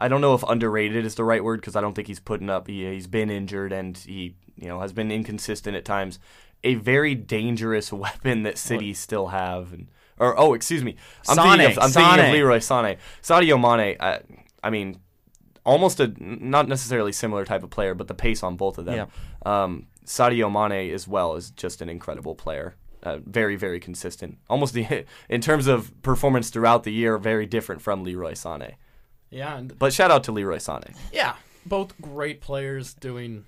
I 0.00 0.08
don't 0.08 0.22
know 0.22 0.34
if 0.34 0.42
underrated 0.42 1.04
is 1.04 1.14
the 1.14 1.24
right 1.24 1.44
word 1.44 1.60
because 1.60 1.76
I 1.76 1.82
don't 1.82 1.94
think 1.94 2.08
he's 2.08 2.20
putting 2.20 2.48
up. 2.48 2.66
He, 2.66 2.90
he's 2.90 3.06
been 3.06 3.30
injured 3.30 3.72
and 3.72 3.96
he, 3.96 4.34
you 4.56 4.66
know, 4.66 4.80
has 4.80 4.94
been 4.94 5.12
inconsistent 5.12 5.76
at 5.76 5.84
times. 5.84 6.18
A 6.64 6.74
very 6.74 7.14
dangerous 7.14 7.92
weapon 7.92 8.42
that 8.44 8.58
City 8.58 8.94
still 8.94 9.28
have, 9.28 9.72
and 9.72 9.88
or 10.18 10.38
oh, 10.38 10.54
excuse 10.54 10.82
me, 10.82 10.96
I'm 11.28 11.36
thinking 11.36 11.60
Sane, 11.60 11.70
of 11.70 11.78
I'm 11.78 11.90
thinking 11.90 12.24
of 12.26 12.32
Leroy 12.32 12.58
Sané, 12.58 12.96
Sadio 13.22 13.60
Mane. 13.60 13.96
I, 14.00 14.20
I 14.62 14.70
mean, 14.70 15.00
almost 15.64 16.00
a 16.00 16.12
not 16.18 16.66
necessarily 16.68 17.12
similar 17.12 17.44
type 17.44 17.62
of 17.62 17.70
player, 17.70 17.94
but 17.94 18.08
the 18.08 18.14
pace 18.14 18.42
on 18.42 18.56
both 18.56 18.78
of 18.78 18.86
them. 18.86 19.08
Um, 19.44 19.86
Sadio 20.04 20.50
Mane 20.50 20.92
as 20.92 21.06
well 21.06 21.36
is 21.36 21.50
just 21.50 21.82
an 21.82 21.88
incredible 21.88 22.34
player. 22.34 22.74
Uh, 23.02 23.18
very, 23.24 23.56
very 23.56 23.80
consistent. 23.80 24.38
Almost 24.50 24.74
the 24.74 25.06
in 25.28 25.40
terms 25.40 25.66
of 25.66 25.90
performance 26.02 26.50
throughout 26.50 26.84
the 26.84 26.92
year, 26.92 27.16
very 27.16 27.46
different 27.46 27.80
from 27.80 28.04
Leroy 28.04 28.32
Sané. 28.32 28.74
Yeah, 29.30 29.56
and 29.58 29.78
But 29.78 29.92
shout 29.92 30.10
out 30.10 30.24
to 30.24 30.32
Leroy 30.32 30.56
Sané. 30.56 30.94
yeah, 31.12 31.34
both 31.64 31.98
great 32.00 32.40
players 32.40 32.94
doing 32.94 33.44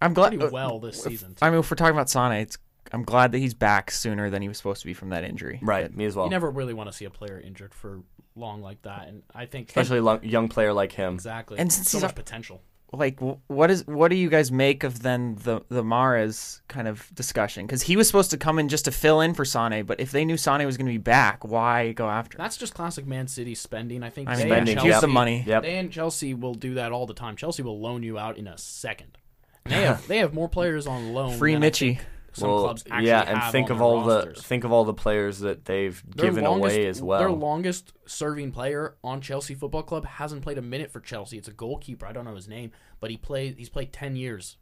I'm 0.00 0.12
glad. 0.14 0.30
pretty 0.30 0.44
uh, 0.44 0.50
well 0.50 0.78
this 0.80 1.02
season. 1.02 1.36
I 1.40 1.50
mean, 1.50 1.60
if 1.60 1.70
we're 1.70 1.76
talking 1.76 1.94
about 1.94 2.10
Sane, 2.10 2.32
it's 2.32 2.58
I'm 2.92 3.04
glad 3.04 3.30
that 3.32 3.38
he's 3.38 3.54
back 3.54 3.90
sooner 3.92 4.30
than 4.30 4.42
he 4.42 4.48
was 4.48 4.56
supposed 4.56 4.80
to 4.80 4.86
be 4.86 4.94
from 4.94 5.10
that 5.10 5.22
injury. 5.22 5.60
Right, 5.62 5.94
me 5.94 6.04
as 6.06 6.16
well. 6.16 6.26
you 6.26 6.30
never 6.30 6.50
really 6.50 6.74
want 6.74 6.90
to 6.90 6.96
see 6.96 7.04
a 7.04 7.10
player 7.10 7.38
injured 7.40 7.72
for 7.74 8.00
long 8.34 8.62
like 8.62 8.82
that, 8.82 9.06
and 9.08 9.22
I 9.34 9.46
think 9.46 9.68
Especially 9.68 9.98
a 9.98 10.02
lo- 10.02 10.20
young 10.22 10.48
player 10.48 10.72
like 10.72 10.92
him. 10.92 11.14
exactly. 11.14 11.58
And 11.58 11.72
since 11.72 11.90
so 11.90 11.98
he's 11.98 12.02
much 12.02 12.12
a- 12.12 12.14
potential. 12.14 12.62
Like, 12.92 13.20
what 13.46 13.70
is 13.70 13.86
what 13.86 14.08
do 14.08 14.16
you 14.16 14.28
guys 14.28 14.50
make 14.50 14.82
of 14.82 15.02
then 15.02 15.36
the 15.44 15.60
the 15.68 15.84
Mahrez 15.84 16.60
kind 16.66 16.88
of 16.88 17.08
discussion? 17.14 17.64
Because 17.66 17.82
he 17.82 17.96
was 17.96 18.08
supposed 18.08 18.32
to 18.32 18.36
come 18.36 18.58
in 18.58 18.68
just 18.68 18.86
to 18.86 18.90
fill 18.90 19.20
in 19.20 19.32
for 19.32 19.44
Sane, 19.44 19.84
but 19.84 20.00
if 20.00 20.10
they 20.10 20.24
knew 20.24 20.36
Sane 20.36 20.66
was 20.66 20.76
going 20.76 20.86
to 20.86 20.92
be 20.92 20.98
back, 20.98 21.44
why 21.44 21.92
go 21.92 22.08
after? 22.08 22.36
him? 22.36 22.42
That's 22.42 22.56
just 22.56 22.74
classic 22.74 23.06
Man 23.06 23.28
City 23.28 23.54
spending. 23.54 24.02
I 24.02 24.10
think 24.10 24.28
I 24.28 24.34
they 24.34 24.44
mean, 24.44 24.52
and 24.52 24.56
Spending, 24.56 24.74
Chelsea, 24.76 24.88
here's 24.88 25.00
the 25.02 25.06
money. 25.08 25.44
Yep. 25.46 25.62
They 25.62 25.78
and 25.78 25.92
Chelsea 25.92 26.34
will 26.34 26.54
do 26.54 26.74
that 26.74 26.90
all 26.90 27.06
the 27.06 27.14
time. 27.14 27.36
Chelsea 27.36 27.62
will 27.62 27.78
loan 27.80 28.02
you 28.02 28.18
out 28.18 28.36
in 28.36 28.48
a 28.48 28.58
second. 28.58 29.18
They 29.66 29.82
have 29.82 30.06
they 30.08 30.18
have 30.18 30.34
more 30.34 30.48
players 30.48 30.88
on 30.88 31.12
loan. 31.12 31.38
Free 31.38 31.54
than 31.54 31.62
I 31.62 31.70
Mitchie. 31.70 31.96
think 31.98 32.06
Some 32.32 32.48
Well, 32.48 32.60
clubs 32.64 32.84
actually 32.90 33.08
yeah, 33.08 33.22
and 33.26 33.38
have 33.38 33.52
think 33.52 33.70
of 33.70 33.82
all 33.82 34.02
the 34.04 34.32
think 34.36 34.64
of 34.64 34.70
all 34.72 34.84
the 34.84 34.94
players 34.94 35.40
that 35.40 35.64
they've 35.64 36.00
Their 36.14 36.26
given 36.26 36.44
longest- 36.44 36.76
away 36.76 36.86
as 36.86 37.02
well. 37.02 37.18
Their 37.18 37.30
longest 37.32 37.92
serving 38.06 38.52
player 38.52 38.94
on 39.02 39.20
Chelsea 39.20 39.54
Football 39.54 39.82
Club 39.82 40.04
hasn't 40.06 40.42
played 40.42 40.56
a 40.58 40.62
minute 40.62 40.90
for 40.92 41.00
Chelsea. 41.00 41.38
It's 41.38 41.48
a 41.48 41.52
goalkeeper. 41.52 42.06
I 42.06 42.12
don't 42.12 42.24
know 42.24 42.36
his 42.36 42.48
name, 42.48 42.70
but 43.00 43.10
he 43.10 43.16
played. 43.16 43.56
He's 43.58 43.68
played 43.68 43.92
ten 43.92 44.14
years 44.16 44.56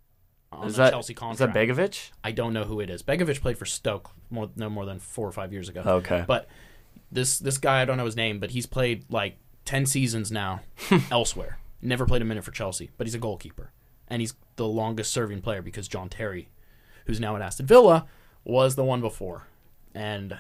on 0.51 0.67
is 0.67 0.77
the 0.77 0.85
that 0.85 0.91
Chelsea 0.93 1.13
is 1.13 1.39
that 1.39 1.53
Begovic? 1.53 2.11
I 2.25 2.33
don't 2.33 2.55
know 2.55 2.65
who 2.65 2.81
it 2.81 2.89
is. 2.89 3.03
Begovic 3.03 3.41
played 3.43 3.59
for 3.59 3.67
Stoke 3.67 4.11
more 4.31 4.49
no 4.57 4.71
more 4.71 4.87
than 4.87 4.99
four 4.99 5.29
or 5.29 5.33
five 5.33 5.53
years 5.53 5.69
ago. 5.69 5.83
Okay. 5.85 6.25
But 6.27 6.49
this 7.13 7.39
this 7.39 7.59
guy 7.59 7.83
I 7.83 7.85
don't 7.85 7.97
know 7.99 8.07
his 8.07 8.17
name, 8.17 8.39
but 8.41 8.53
he's 8.53 8.67
played 8.67 9.05
like 9.11 9.37
ten 9.67 9.85
seasons 9.85 10.33
now 10.33 10.61
elsewhere. 11.11 11.59
Never 11.83 12.07
played 12.07 12.23
a 12.23 12.25
minute 12.25 12.45
for 12.45 12.51
Chelsea, 12.51 12.91
but 12.97 13.07
he's 13.07 13.15
a 13.15 13.19
goalkeeper, 13.19 13.73
and 14.09 14.21
he's 14.23 14.35
the 14.57 14.67
longest 14.67 15.13
serving 15.13 15.43
player 15.43 15.63
because 15.63 15.87
John 15.87 16.09
Terry, 16.09 16.49
who's 17.09 17.18
now 17.18 17.35
at 17.35 17.42
Aston 17.42 17.66
Villa, 17.66 18.07
was 18.44 18.77
the 18.77 18.85
one 18.85 19.01
before, 19.01 19.44
and 19.94 20.38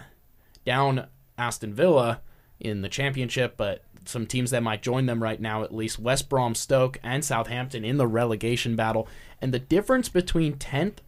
down 0.64 1.08
Aston 1.36 1.74
Villa 1.74 2.20
in 2.60 2.82
the 2.82 2.88
championship, 2.88 3.56
but 3.56 3.82
some 4.04 4.26
teams 4.26 4.50
that 4.50 4.62
might 4.62 4.82
join 4.82 5.06
them 5.06 5.22
right 5.22 5.40
now, 5.40 5.64
at 5.64 5.74
least 5.74 5.98
West 5.98 6.28
Brom, 6.28 6.54
Stoke, 6.54 6.98
and 7.02 7.24
Southampton 7.24 7.84
in 7.84 7.96
the 7.96 8.06
relegation 8.06 8.76
battle. 8.76 9.08
And 9.40 9.52
the 9.52 9.58
difference 9.58 10.08
between 10.08 10.54
10th 10.54 10.98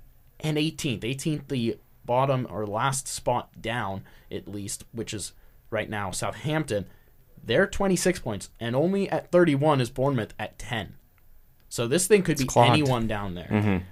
and 0.41 0.57
18th, 0.57 1.01
18th, 1.01 1.49
the 1.49 1.79
bottom 2.05 2.47
or 2.51 2.67
last 2.67 3.07
spot 3.07 3.61
down, 3.61 4.03
at 4.31 4.49
least, 4.49 4.85
which 4.93 5.13
is 5.13 5.33
right 5.71 5.91
now 5.91 6.11
Southampton, 6.11 6.87
they're 7.43 7.67
26 7.67 8.21
points, 8.21 8.51
and 8.59 8.75
only 8.75 9.09
at 9.11 9.31
31 9.31 9.81
is 9.81 9.91
Bournemouth 9.91 10.33
at 10.39 10.59
10. 10.59 10.95
So 11.69 11.87
this 11.87 12.07
thing 12.07 12.23
could 12.23 12.39
be 12.39 12.45
clogged. 12.45 12.71
anyone 12.71 13.07
down 13.07 13.35
there 13.35 13.49
mm-hmm. 13.51 13.85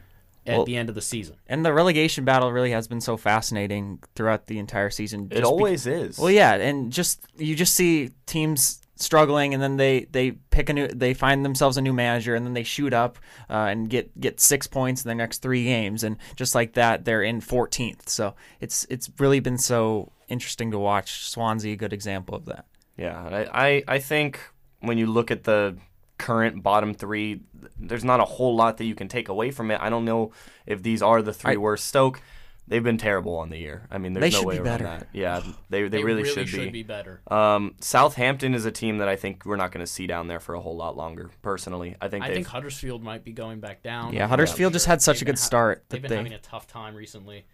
At 0.48 0.56
Well- 0.56 0.64
the 0.64 0.76
end 0.76 0.88
of 0.88 0.94
the 0.94 1.02
season. 1.02 1.36
And 1.46 1.64
the 1.64 1.72
relegation 1.72 2.24
battle 2.24 2.50
really 2.52 2.70
has 2.70 2.88
been 2.88 3.00
so 3.00 3.16
fascinating 3.16 4.00
throughout 4.14 4.46
the 4.46 4.58
entire 4.58 4.90
season. 4.90 5.28
It 5.30 5.38
just 5.38 5.42
be- 5.42 5.46
always 5.46 5.86
is. 5.86 6.18
Well, 6.18 6.30
yeah, 6.30 6.54
and 6.54 6.90
just 6.92 7.20
you 7.36 7.54
just 7.54 7.74
see 7.74 8.10
teams 8.26 8.80
struggling, 8.96 9.54
and 9.54 9.62
then 9.62 9.76
they 9.76 10.06
they 10.10 10.32
pick 10.32 10.68
a 10.68 10.72
new, 10.72 10.88
they 10.88 11.14
find 11.14 11.44
themselves 11.44 11.76
a 11.76 11.80
new 11.80 11.92
manager, 11.92 12.34
and 12.34 12.44
then 12.44 12.54
they 12.54 12.64
shoot 12.64 12.92
up 12.92 13.18
uh, 13.48 13.68
and 13.70 13.88
get 13.88 14.18
get 14.20 14.40
six 14.40 14.66
points 14.66 15.04
in 15.04 15.08
their 15.08 15.16
next 15.16 15.38
three 15.42 15.64
games, 15.64 16.02
and 16.02 16.16
just 16.34 16.54
like 16.54 16.72
that, 16.74 17.04
they're 17.04 17.22
in 17.22 17.40
14th. 17.40 18.08
So 18.08 18.34
it's 18.60 18.86
it's 18.90 19.10
really 19.18 19.40
been 19.40 19.58
so 19.58 20.12
interesting 20.28 20.70
to 20.72 20.78
watch. 20.78 21.28
Swansea, 21.28 21.74
a 21.74 21.76
good 21.76 21.92
example 21.92 22.34
of 22.34 22.46
that. 22.46 22.64
Yeah, 22.96 23.46
I, 23.52 23.66
I, 23.68 23.84
I 23.86 23.98
think 24.00 24.40
when 24.80 24.98
you 24.98 25.06
look 25.06 25.30
at 25.30 25.44
the 25.44 25.76
current 26.18 26.62
bottom 26.62 26.94
three, 26.94 27.40
there's 27.78 28.04
not 28.04 28.20
a 28.20 28.24
whole 28.24 28.54
lot 28.56 28.76
that 28.78 28.84
you 28.84 28.94
can 28.94 29.08
take 29.08 29.28
away 29.28 29.50
from 29.50 29.70
it. 29.70 29.80
I 29.80 29.88
don't 29.90 30.04
know 30.04 30.32
if 30.66 30.82
these 30.82 31.00
are 31.02 31.22
the 31.22 31.32
three 31.32 31.54
I- 31.54 31.56
worst. 31.56 31.86
Stoke, 31.86 32.20
they've 32.66 32.82
been 32.84 32.98
terrible 32.98 33.36
on 33.36 33.48
the 33.50 33.56
year. 33.58 33.86
I 33.90 33.98
mean, 33.98 34.12
there's 34.12 34.22
They 34.22 34.30
no 34.30 34.38
should 34.40 34.46
way 34.46 34.54
be 34.56 34.58
around 34.60 34.78
better. 34.78 34.84
that. 34.84 35.06
Yeah, 35.12 35.42
they, 35.70 35.88
they, 35.88 36.02
really, 36.04 36.24
should, 36.24 36.44
be 36.44 36.50
should 36.50 36.60
be. 36.64 36.70
be 36.70 36.82
better. 36.82 37.20
Um, 37.28 37.74
Southampton 37.80 38.52
is 38.54 38.66
a 38.66 38.70
team 38.72 38.98
that 38.98 39.08
I 39.08 39.16
think 39.16 39.44
we're 39.46 39.56
not 39.56 39.72
going 39.72 39.84
to 39.84 39.90
see 39.90 40.06
down 40.06 40.26
there 40.28 40.40
for 40.40 40.54
a 40.54 40.60
whole 40.60 40.76
lot 40.76 40.96
longer. 40.96 41.30
Personally, 41.40 41.96
I 42.00 42.08
think 42.08 42.24
I 42.24 42.34
think 42.34 42.46
Huddersfield 42.46 43.02
might 43.02 43.24
be 43.24 43.32
going 43.32 43.60
back 43.60 43.82
down. 43.82 44.12
Yeah, 44.12 44.26
Huddersfield 44.26 44.72
not 44.72 44.76
just 44.76 44.86
had 44.86 45.00
such 45.00 45.16
They've 45.20 45.22
a 45.22 45.24
good 45.32 45.38
ha- 45.38 45.44
start 45.44 45.84
They've 45.88 46.02
that 46.02 46.08
been 46.08 46.10
they- 46.10 46.16
having 46.24 46.32
a 46.34 46.38
tough 46.38 46.66
time 46.66 46.94
recently. 46.94 47.46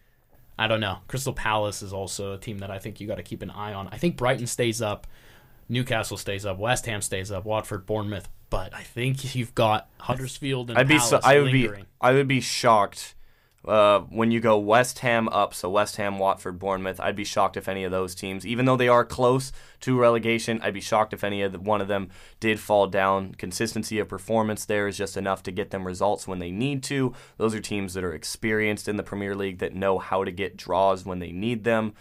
I 0.59 0.68
don't 0.68 0.81
know. 0.81 0.98
Crystal 1.09 1.33
Palace 1.33 1.83
is 1.83 1.92
also 1.92 2.35
a 2.35 2.38
team 2.38 2.59
that 2.59 2.70
I 2.70 2.79
think 2.79 3.00
you 3.00 3.07
got 3.09 3.16
to 3.16 3.24
keep 3.24 3.42
an 3.42 3.50
eye 3.50 3.72
on. 3.74 3.88
I 3.90 3.98
think 3.98 4.16
Brighton 4.16 4.46
stays 4.46 4.81
up, 4.81 5.07
Newcastle 5.68 6.16
stays 6.16 6.46
up, 6.46 6.59
West 6.59 6.87
Ham 6.87 7.00
stays 7.03 7.33
up, 7.33 7.44
Watford, 7.44 7.87
Bournemouth. 7.87 8.29
But 8.55 8.75
I 8.75 8.83
think 8.83 9.35
you've 9.35 9.55
got 9.55 9.88
Huddersfield 9.99 10.71
and 10.71 10.79
I'd 10.79 10.88
be 10.88 10.95
Palace 10.95 11.11
so, 11.11 11.21
I 11.25 11.40
would 11.40 11.53
lingering. 11.53 11.83
be 11.83 11.88
I 12.01 12.12
would 12.12 12.29
be 12.29 12.40
shocked 12.40 13.14
uh, 13.67 14.01
when 14.01 14.31
you 14.31 14.40
go 14.40 14.59
West 14.59 15.01
Ham 15.01 15.29
up. 15.29 15.55
So 15.55 15.69
West 15.71 15.97
Ham, 15.97 16.19
Watford, 16.19 16.59
Bournemouth. 16.59 17.01
I'd 17.01 17.17
be 17.17 17.25
shocked 17.25 17.57
if 17.57 17.69
any 17.69 17.83
of 17.83 17.90
those 17.90 18.14
teams, 18.14 18.47
even 18.47 18.64
though 18.64 18.77
they 18.77 18.88
are 18.88 19.05
close 19.05 19.51
to 19.81 19.99
relegation, 19.99 20.61
I'd 20.62 20.75
be 20.75 20.81
shocked 20.81 21.12
if 21.12 21.25
any 21.25 21.43
of 21.43 21.53
the, 21.53 21.59
one 21.59 21.81
of 21.81 21.88
them 21.88 22.11
did 22.38 22.61
fall 22.61 22.87
down. 22.87 23.35
Consistency 23.35 23.99
of 23.99 24.09
performance 24.09 24.64
there 24.64 24.87
is 24.87 24.97
just 24.97 25.17
enough 25.17 25.43
to 25.45 25.51
get 25.51 25.71
them 25.71 25.87
results 25.87 26.29
when 26.29 26.38
they 26.38 26.51
need 26.51 26.83
to. 26.85 27.12
Those 27.38 27.55
are 27.55 27.61
teams 27.61 27.95
that 27.95 28.05
are 28.05 28.14
experienced 28.14 28.87
in 28.87 28.97
the 28.97 29.03
Premier 29.03 29.35
League 29.35 29.59
that 29.59 29.75
know 29.75 29.99
how 29.99 30.23
to 30.23 30.31
get 30.31 30.57
draws 30.57 31.05
when 31.05 31.19
they 31.19 31.33
need 31.33 31.64
them. 31.64 31.95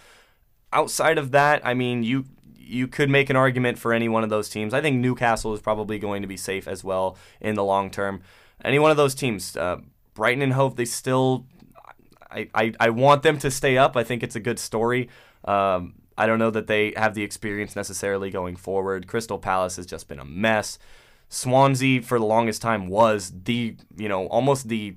Outside 0.72 1.18
of 1.18 1.32
that, 1.32 1.66
I 1.66 1.74
mean, 1.74 2.04
you 2.04 2.26
you 2.66 2.88
could 2.88 3.10
make 3.10 3.30
an 3.30 3.36
argument 3.36 3.78
for 3.78 3.94
any 3.94 4.08
one 4.08 4.24
of 4.24 4.30
those 4.30 4.50
teams. 4.50 4.74
I 4.74 4.82
think 4.82 4.98
Newcastle 4.98 5.54
is 5.54 5.62
probably 5.62 6.00
going 6.00 6.22
to 6.22 6.28
be 6.28 6.38
safe 6.38 6.68
as 6.68 6.84
well 6.84 7.18
in 7.42 7.56
the 7.56 7.64
long 7.64 7.92
term. 7.92 8.22
Any 8.64 8.80
one 8.80 8.92
of 8.92 8.98
those 8.98 9.14
teams, 9.14 9.58
uh, 9.58 9.78
Brighton 10.14 10.42
and 10.42 10.54
Hove, 10.54 10.76
they 10.76 10.86
still. 10.86 11.46
I, 12.32 12.50
I, 12.56 12.74
I 12.80 12.90
want 12.90 13.22
them 13.22 13.38
to 13.40 13.52
stay 13.52 13.78
up. 13.78 13.96
I 13.96 14.04
think 14.04 14.24
it's 14.24 14.36
a 14.36 14.40
good 14.40 14.58
story. 14.58 15.08
Um, 15.46 15.94
I 16.18 16.26
don't 16.26 16.40
know 16.40 16.50
that 16.50 16.66
they 16.66 16.94
have 16.98 17.14
the 17.14 17.22
experience 17.22 17.76
necessarily 17.76 18.32
going 18.32 18.56
forward. 18.56 19.08
Crystal 19.08 19.38
Palace 19.38 19.76
has 19.76 19.86
just 19.86 20.08
been 20.08 20.20
a 20.20 20.26
mess. 20.26 20.80
Swansea, 21.30 22.02
for 22.02 22.18
the 22.18 22.26
longest 22.26 22.62
time, 22.62 22.88
was 22.88 23.32
the 23.44 23.76
you 23.98 24.10
know 24.10 24.28
almost 24.28 24.68
the 24.68 24.96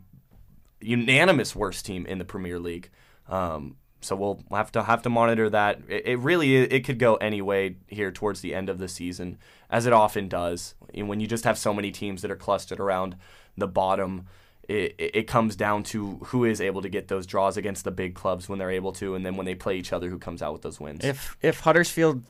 unanimous 0.81 1.57
worst 1.57 1.85
team 1.87 2.07
in 2.07 2.19
the 2.19 2.25
Premier 2.25 2.59
League. 2.59 2.91
Um, 3.29 3.77
so 4.01 4.15
we'll 4.17 4.43
have 4.51 4.71
to 4.73 4.83
have 4.83 5.03
to 5.03 5.11
monitor 5.11 5.49
that. 5.51 5.81
It, 5.89 6.07
it 6.07 6.19
really 6.19 6.55
it 6.57 6.85
could 6.85 6.99
go 6.99 7.17
any 7.17 7.41
way 7.43 7.77
here 7.89 8.11
towards 8.13 8.41
the 8.41 8.55
end 8.55 8.69
of 8.69 8.79
the 8.79 8.89
season, 8.89 9.39
as 9.71 9.87
it 9.87 9.93
often 9.93 10.29
does. 10.29 10.75
And 10.95 11.09
when 11.09 11.21
you 11.21 11.27
just 11.27 11.45
have 11.45 11.59
so 11.59 11.73
many 11.75 11.91
teams 11.91 12.23
that 12.23 12.31
are 12.31 12.37
clustered 12.37 12.79
around 12.81 13.17
the 13.57 13.67
bottom, 13.67 14.27
it, 14.69 14.95
it 14.99 15.11
it 15.17 15.23
comes 15.27 15.57
down 15.57 15.83
to 15.85 16.17
who 16.27 16.45
is 16.45 16.61
able 16.61 16.83
to 16.83 16.89
get 16.89 17.09
those 17.09 17.27
draws 17.27 17.57
against 17.57 17.85
the 17.85 17.91
big 17.91 18.15
clubs 18.15 18.49
when 18.49 18.59
they're 18.59 18.71
able 18.71 18.93
to, 18.93 19.15
and 19.15 19.25
then 19.25 19.37
when 19.37 19.47
they 19.47 19.55
play 19.55 19.77
each 19.77 19.93
other, 19.93 20.09
who 20.11 20.19
comes 20.19 20.43
out 20.43 20.53
with 20.53 20.63
those 20.63 20.79
wins. 20.81 21.05
If 21.05 21.37
if 21.43 21.61
Huddersfield, 21.61 22.23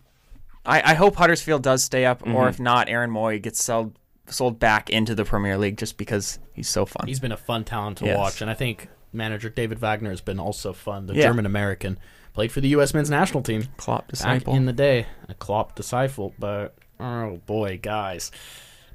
I, 0.64 0.92
I 0.92 0.94
hope 0.94 1.16
Huddersfield 1.16 1.62
does 1.62 1.82
stay 1.84 2.04
up, 2.04 2.20
Mm-hmm. 2.22 2.34
or 2.34 2.48
if 2.48 2.58
not, 2.60 2.88
Aaron 2.88 3.10
Mooy 3.10 3.40
gets 3.42 3.62
sold 3.62 3.98
sold 4.28 4.58
back 4.58 4.90
into 4.90 5.14
the 5.14 5.24
Premier 5.24 5.56
League 5.56 5.76
just 5.78 5.96
because 5.96 6.38
he's 6.52 6.68
so 6.68 6.84
fun. 6.86 7.06
He's 7.06 7.20
been 7.20 7.32
a 7.32 7.36
fun 7.36 7.64
talent 7.64 7.98
to 7.98 8.06
Yes. 8.06 8.18
watch, 8.18 8.40
and 8.40 8.50
I 8.50 8.54
think 8.54 8.88
manager 9.16 9.48
David 9.48 9.78
Wagner 9.78 10.10
has 10.10 10.20
been 10.20 10.38
also 10.38 10.72
fun. 10.72 11.06
The 11.06 11.14
Yeah. 11.14 11.22
German 11.24 11.46
American 11.46 11.98
played 12.32 12.52
for 12.52 12.60
the 12.60 12.68
U.S. 12.68 12.92
men's 12.94 13.10
national 13.10 13.42
team 13.42 13.64
Klopp 13.76 14.02
back 14.02 14.08
disciple. 14.08 14.54
in 14.54 14.66
the 14.66 14.72
day. 14.72 15.06
A 15.28 15.34
Klopp 15.34 15.74
disciple, 15.74 16.34
but 16.38 16.76
oh 17.00 17.40
boy, 17.46 17.78
guys, 17.82 18.30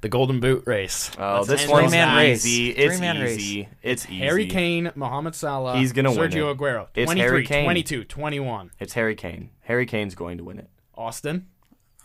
the 0.01 0.09
Golden 0.09 0.39
Boot 0.39 0.63
race. 0.65 1.11
oh, 1.19 1.35
Let's 1.37 1.47
this 1.47 1.61
end 1.63 1.71
one's 1.71 1.83
on 1.85 1.89
Three-man 1.89 2.07
that. 2.15 2.21
race. 2.21 2.45
easy. 2.45 2.69
It's 2.71 2.97
Three-man 2.97 3.21
race. 3.21 3.37
easy. 3.39 3.69
It's 3.81 4.05
easy. 4.05 4.17
Harry 4.17 4.47
Kane, 4.47 4.91
Mohamed 4.95 5.35
Salah, 5.35 5.77
He's 5.77 5.91
gonna 5.93 6.11
win 6.11 6.31
Sergio 6.31 6.51
it. 6.51 6.57
Aguero. 6.57 6.87
It's 6.95 7.11
Harry 7.13 7.45
Kane. 7.45 7.65
22, 7.65 8.03
21. 8.05 8.71
It's 8.79 8.93
Harry 8.93 9.15
Kane. 9.15 9.49
Harry 9.61 9.85
Kane's 9.85 10.15
going 10.15 10.37
to 10.37 10.43
win 10.43 10.57
it. 10.59 10.69
Austin, 10.95 11.47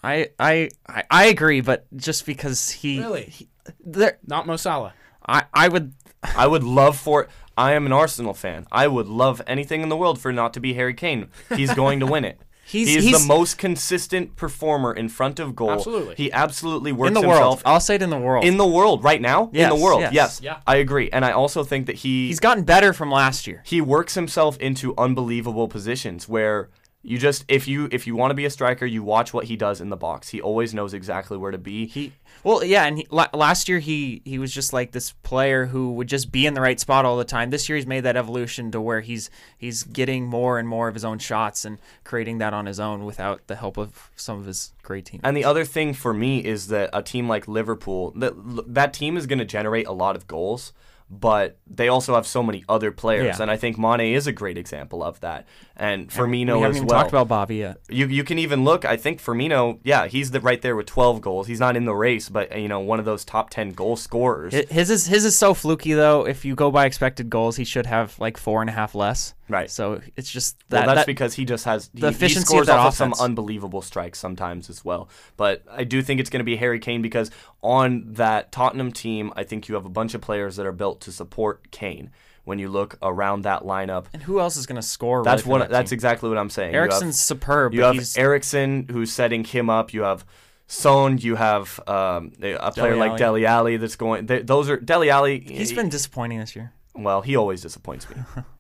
I, 0.03 0.29
I 0.39 0.69
I 0.89 1.05
I 1.11 1.25
agree, 1.27 1.61
but 1.61 1.87
just 1.97 2.25
because 2.27 2.71
he 2.71 2.99
Really? 3.01 3.25
he- 3.25 3.49
there, 3.85 4.19
not 4.27 4.47
Mo 4.47 4.57
Salah. 4.57 4.95
I 5.27 5.45
I 5.53 5.69
would 5.69 5.93
I 6.23 6.47
would 6.47 6.63
love 6.65 6.97
for. 6.97 7.29
I 7.57 7.73
am 7.73 7.87
an 7.87 7.93
Arsenal 7.93 8.35
fan. 8.35 8.67
I 8.71 8.87
would 8.87 9.07
love 9.07 9.41
anything 9.47 9.83
in 9.83 9.89
the 9.89 9.97
world 9.97 10.19
for 10.19 10.33
not 10.33 10.53
to 10.55 10.61
be 10.61 10.75
Harry 10.75 10.95
Kane. 10.95 11.29
He's 11.55 11.73
going 11.75 12.01
to 12.01 12.07
win 12.07 12.25
it. 12.25 12.39
He's- 12.67 12.89
He's, 12.89 13.05
he's- 13.05 13.23
the 13.23 13.27
most 13.29 13.59
consistent 13.59 14.35
performer 14.35 14.93
in 14.93 15.09
front 15.09 15.39
of 15.39 15.55
goal. 15.55 15.71
Absolutely. 15.71 16.17
He 16.17 16.33
absolutely 16.33 16.91
works 16.93 17.09
in 17.09 17.15
the 17.15 17.27
world. 17.27 17.63
I'll 17.65 17.79
say 17.81 17.95
it 17.95 18.03
in 18.03 18.11
the 18.11 18.19
world. 18.19 18.45
in 18.45 18.57
the 18.57 18.67
world 18.67 19.05
right 19.05 19.21
now. 19.21 19.51
in 19.53 19.69
the 19.69 19.77
world, 19.77 20.01
yes. 20.01 20.13
yes, 20.13 20.41
Yeah. 20.43 20.59
I 20.67 20.77
agree. 20.77 21.09
And 21.11 21.25
I 21.25 21.31
also 21.31 21.63
think 21.63 21.87
that 21.87 21.95
he 21.97 22.27
he's 22.27 22.41
gotten 22.41 22.65
better 22.65 22.93
from 22.93 23.11
last 23.11 23.47
year. 23.47 23.63
he 23.65 23.81
works 23.81 24.15
himself 24.15 24.59
into 24.59 24.95
unbelievable 24.99 25.69
positions 25.69 26.29
where 26.29 26.69
you 27.07 27.19
just 27.19 27.45
if 27.47 27.69
you 27.69 27.89
if 27.93 28.05
you 28.09 28.17
want 28.17 28.33
to 28.33 28.35
be 28.35 28.47
a 28.47 28.51
striker, 28.51 28.85
you 28.85 29.01
watch 29.01 29.33
what 29.33 29.45
he 29.45 29.57
does 29.57 29.81
in 29.81 29.91
the 29.91 29.97
box. 29.97 30.31
He 30.31 30.41
always 30.41 30.75
knows 30.75 30.93
exactly 30.93 31.37
where 31.39 31.53
to 31.53 31.59
be. 31.59 31.87
He 31.87 32.13
well, 32.43 32.65
yeah, 32.65 32.85
and 32.85 32.99
he, 32.99 33.07
la- 33.11 33.29
last 33.33 33.69
year 33.69 33.79
he 33.79 34.23
he 34.25 34.41
was 34.41 34.53
just 34.53 34.73
like 34.73 34.91
this 34.91 35.13
player 35.23 35.67
who 35.67 35.93
would 35.93 36.09
just 36.09 36.33
be 36.33 36.47
in 36.47 36.55
the 36.55 36.61
right 36.61 36.81
spot 36.81 37.05
all 37.05 37.17
the 37.17 37.25
time. 37.25 37.51
This 37.51 37.69
year 37.69 37.77
he's 37.77 37.87
made 37.87 38.01
that 38.01 38.17
evolution 38.17 38.73
to 38.73 38.81
where 38.81 39.03
he's 39.03 39.31
he's 39.57 39.85
getting 39.85 40.27
more 40.27 40.59
and 40.59 40.69
more 40.69 40.89
of 40.89 40.95
his 40.95 41.05
own 41.05 41.21
shots 41.21 41.65
and 41.65 41.79
creating 42.03 42.39
that 42.39 42.53
on 42.53 42.67
his 42.67 42.81
own 42.81 43.05
without 43.05 43.47
the 43.47 43.55
help 43.55 43.77
of 43.77 44.11
some 44.17 44.41
of 44.41 44.47
his 44.47 44.73
great 44.83 45.05
team. 45.05 45.21
And 45.23 45.37
the 45.37 45.45
other 45.45 45.65
thing 45.65 45.95
for 45.95 46.13
me 46.13 46.45
is 46.45 46.67
that 46.69 46.91
a 46.93 47.05
team 47.05 47.29
like 47.29 47.47
Liverpool, 47.47 48.11
that 48.17 48.35
that 48.67 48.93
team 48.93 49.17
is 49.17 49.27
going 49.27 49.39
to 49.39 49.45
generate 49.45 49.87
a 49.87 49.93
lot 49.93 50.17
of 50.17 50.27
goals, 50.27 50.73
but 51.09 51.57
they 51.69 51.87
also 51.89 52.15
have 52.17 52.27
so 52.27 52.43
many 52.43 52.65
other 52.69 52.91
players, 52.91 53.37
Yeah. 53.37 53.43
and 53.43 53.51
I 53.51 53.57
think 53.57 53.79
Mane 53.79 54.15
is 54.15 54.27
a 54.27 54.33
great 54.33 54.59
example 54.59 55.05
of 55.05 55.21
that. 55.21 55.47
And 55.77 56.09
Firmino 56.09 56.57
we 56.57 56.63
haven't 56.63 56.71
as 56.71 56.77
even 56.79 56.87
well. 56.89 56.99
talked 57.01 57.11
about 57.11 57.29
Bobby 57.29 57.57
yet. 57.57 57.77
you 57.89 58.07
you 58.07 58.25
can 58.25 58.39
even 58.39 58.65
look. 58.65 58.85
I 58.85 58.97
think 58.97 59.23
Firmino, 59.23 59.79
yeah, 59.85 60.07
he's 60.09 60.31
the 60.33 60.41
right 60.41 60.61
there 60.63 60.75
with 60.75 60.87
12 60.87 61.21
goals. 61.21 61.47
He's 61.47 61.61
not 61.61 61.77
in 61.77 61.85
the 61.85 61.95
race, 61.95 62.29
but 62.29 62.59
you 62.59 62.67
know 62.69 62.81
one 62.81 62.99
of 62.99 63.05
those 63.05 63.25
top 63.25 63.51
10 63.51 63.71
goal 63.71 63.95
scorers. 63.97 64.53
His 64.55 64.91
is 64.91 65.07
his 65.07 65.25
is 65.25 65.37
so 65.39 65.55
fluky 65.55 65.93
though. 65.93 66.27
If 66.27 66.45
you 66.45 66.55
go 66.55 66.71
by 66.71 66.87
expected 66.87 67.31
goals, 67.31 67.57
he 67.57 67.65
should 67.65 67.87
have 67.87 68.19
like 68.19 68.37
four 68.37 68.61
and 68.61 68.71
a 68.71 68.73
half 68.73 68.95
less. 68.95 69.35
Right. 69.49 69.71
So 69.71 70.01
it's 70.17 70.31
just 70.31 70.57
Well, 70.71 70.81
that. 70.83 70.87
that's 70.87 70.99
that- 71.01 71.07
because 71.07 71.35
he 71.35 71.45
just 71.45 71.65
has 71.65 71.91
he, 71.95 72.01
the 72.01 72.11
he 72.11 72.15
efficiency 72.17 72.43
of 72.43 72.47
scores 72.49 72.67
that 72.67 72.79
off 72.79 72.89
of 72.89 72.95
some 72.95 73.15
unbelievable 73.21 73.83
strikes 73.83 74.19
sometimes 74.19 74.69
as 74.69 74.85
well. 74.85 75.09
But 75.37 75.63
I 75.71 75.85
do 75.85 76.03
think 76.03 76.21
it's 76.21 76.31
going 76.31 76.41
to 76.41 76.45
be 76.45 76.57
Harry 76.57 76.79
Kane 76.81 77.03
because 77.03 77.31
on 77.63 78.05
that 78.15 78.51
Tottenham 78.53 78.93
team, 78.93 79.33
I 79.37 79.45
think 79.45 79.69
you 79.69 79.75
have 79.77 79.85
a 79.87 79.91
bunch 79.91 80.15
of 80.15 80.21
players 80.21 80.57
that 80.57 80.67
are 80.67 80.73
built 80.73 81.01
to 81.03 81.13
support 81.13 81.71
Kane. 81.71 82.11
When 82.45 82.61
you 82.61 82.69
look 82.69 82.97
around 83.03 83.43
that 83.43 83.65
lineup, 83.65 84.05
and 84.13 84.23
who 84.23 84.39
else 84.39 84.57
is 84.57 84.67
going 84.67 84.77
to 84.77 84.87
score? 84.87 85.25
that's 85.25 85.43
really 85.45 85.51
what 85.51 85.59
that 85.63 85.71
that's 85.73 85.91
team? 85.91 85.97
exactly 85.97 86.29
what 86.29 86.39
I'm 86.39 86.49
saying. 86.49 86.77
Eriksen's 86.77 87.19
superb. 87.19 87.75
You 87.75 87.83
have 87.83 87.99
Eriksen 88.17 88.87
who's 88.89 89.13
setting 89.13 89.43
him 89.43 89.69
up. 89.69 89.93
You 89.93 90.03
have 90.03 90.25
Son. 90.69 91.19
You 91.19 91.35
have 91.35 91.81
um, 91.89 92.31
a 92.41 92.71
player 92.71 92.91
Dele 92.95 92.99
like. 93.01 93.19
Dele 93.19 93.45
Ali 93.47 93.79
that's 93.79 93.97
going. 93.97 94.27
They, 94.27 94.43
those 94.43 94.71
are 94.71 94.77
Dele 94.77 95.11
Ali. 95.11 95.41
he's 95.41 95.73
been 95.73 95.89
disappointing 95.89 96.39
this 96.39 96.55
year. 96.55 96.73
well. 96.95 97.21
He 97.21 97.35
always 97.35 97.63
disappoints 97.63 98.09
me. 98.09 98.15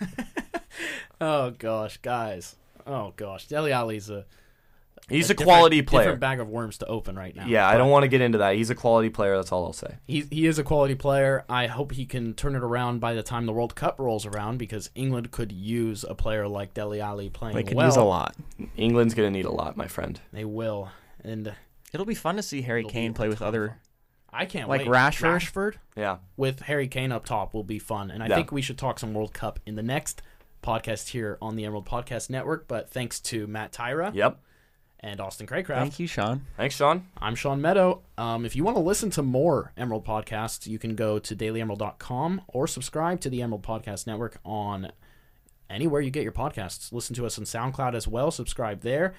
Oh 1.20 1.50
gosh, 1.50 1.96
guys. 1.98 2.54
Oh 2.86 3.12
gosh, 3.16 3.46
Dele 3.48 3.72
Ali's 3.72 4.08
a 4.10 4.24
He's 5.08 5.30
a, 5.30 5.34
different- 5.34 5.46
quality 5.48 5.82
player. 5.82 6.04
Different 6.04 6.20
bag 6.20 6.38
of 6.38 6.48
worms 6.48 6.78
to 6.78 6.86
open 6.86 7.16
right 7.16 7.34
now. 7.34 7.46
Yeah, 7.46 7.66
I 7.66 7.78
don't 7.78 7.88
want 7.90 8.02
to 8.02 8.08
get 8.08 8.20
into 8.20 8.38
that. 8.38 8.56
He's 8.56 8.68
a 8.70 8.74
quality 8.74 9.08
player. 9.08 9.36
That's 9.36 9.50
all 9.50 9.64
I'll 9.64 9.72
say. 9.72 9.96
He 10.06 10.26
he 10.30 10.46
is 10.46 10.58
a 10.58 10.62
quality 10.62 10.94
player. 10.94 11.44
I 11.48 11.66
hope 11.66 11.92
he 11.92 12.04
can 12.04 12.34
turn 12.34 12.54
it 12.54 12.62
around 12.62 13.00
by 13.00 13.14
the 13.14 13.22
time 13.22 13.46
the 13.46 13.52
World 13.52 13.74
Cup 13.74 13.98
rolls 13.98 14.26
around 14.26 14.58
because 14.58 14.90
England 14.94 15.30
could 15.30 15.50
use 15.50 16.04
a 16.04 16.14
player 16.14 16.46
like 16.46 16.74
Dele 16.74 17.00
Ali 17.00 17.30
playing 17.30 17.56
They 17.56 17.62
could 17.64 17.76
well. 17.76 17.86
use 17.86 17.96
a 17.96 18.04
lot. 18.04 18.36
England's 18.76 19.14
gonna 19.14 19.30
need 19.30 19.46
a 19.46 19.50
lot, 19.50 19.76
my 19.78 19.86
friend. 19.88 20.20
They 20.32 20.44
will, 20.44 20.90
and 21.24 21.54
It'll 21.92 22.04
be 22.06 22.14
fun 22.14 22.36
to 22.36 22.42
see 22.42 22.60
Harry 22.62 22.84
Kane 22.84 23.14
play 23.14 23.28
with 23.28 23.38
ton 23.38 23.48
of 23.48 23.54
other. 23.54 23.78
I 24.32 24.44
can't 24.46 24.68
Like 24.68 24.80
wait. 24.80 24.88
Rashford? 24.88 25.34
Rashford 25.40 25.74
Yeah. 25.96 26.18
with 26.36 26.60
Harry 26.60 26.86
Kane 26.88 27.12
up 27.12 27.24
top 27.24 27.54
will 27.54 27.64
be 27.64 27.78
fun, 27.78 28.10
and 28.10 28.22
I 28.22 28.26
Yeah. 28.28 28.36
think 28.36 28.52
we 28.52 28.60
should 28.62 28.78
talk 28.78 28.98
some 28.98 29.14
World 29.14 29.32
Cup 29.32 29.58
in 29.66 29.74
the 29.76 29.82
next 29.82 30.20
podcast 30.62 31.08
here 31.08 31.38
on 31.40 31.56
the 31.56 31.64
Emerald 31.64 31.86
Podcast 31.86 32.28
Network. 32.30 32.68
But 32.68 32.90
thanks 32.90 33.20
to 33.20 33.46
Matt 33.46 33.72
Tyra 33.72 34.12
Yep. 34.14 34.38
and 35.00 35.20
Austin 35.20 35.46
Craycraft. 35.46 35.78
Thank 35.78 35.98
you, 35.98 36.06
Sean. 36.06 36.44
Thanks, 36.56 36.74
Sean. 36.76 37.06
I'm 37.16 37.34
Sean 37.36 37.60
Meadow. 37.62 38.02
Um, 38.18 38.44
if 38.44 38.54
you 38.56 38.64
want 38.64 38.76
to 38.76 38.82
listen 38.82 39.08
to 39.10 39.22
more 39.22 39.72
Emerald 39.76 40.04
podcasts, 40.04 40.66
you 40.66 40.78
can 40.78 40.94
go 40.94 41.18
to 41.18 41.34
dailyemerald.com 41.36 42.42
or 42.48 42.66
subscribe 42.66 43.20
to 43.20 43.30
the 43.30 43.40
Emerald 43.40 43.62
Podcast 43.62 44.06
Network 44.06 44.40
on 44.44 44.92
anywhere 45.70 46.00
you 46.00 46.10
get 46.10 46.22
your 46.22 46.32
podcasts. 46.32 46.92
Listen 46.92 47.14
to 47.16 47.24
us 47.24 47.38
on 47.38 47.44
SoundCloud 47.44 47.94
as 47.94 48.06
well. 48.08 48.30
Subscribe 48.30 48.80
there 48.82 49.14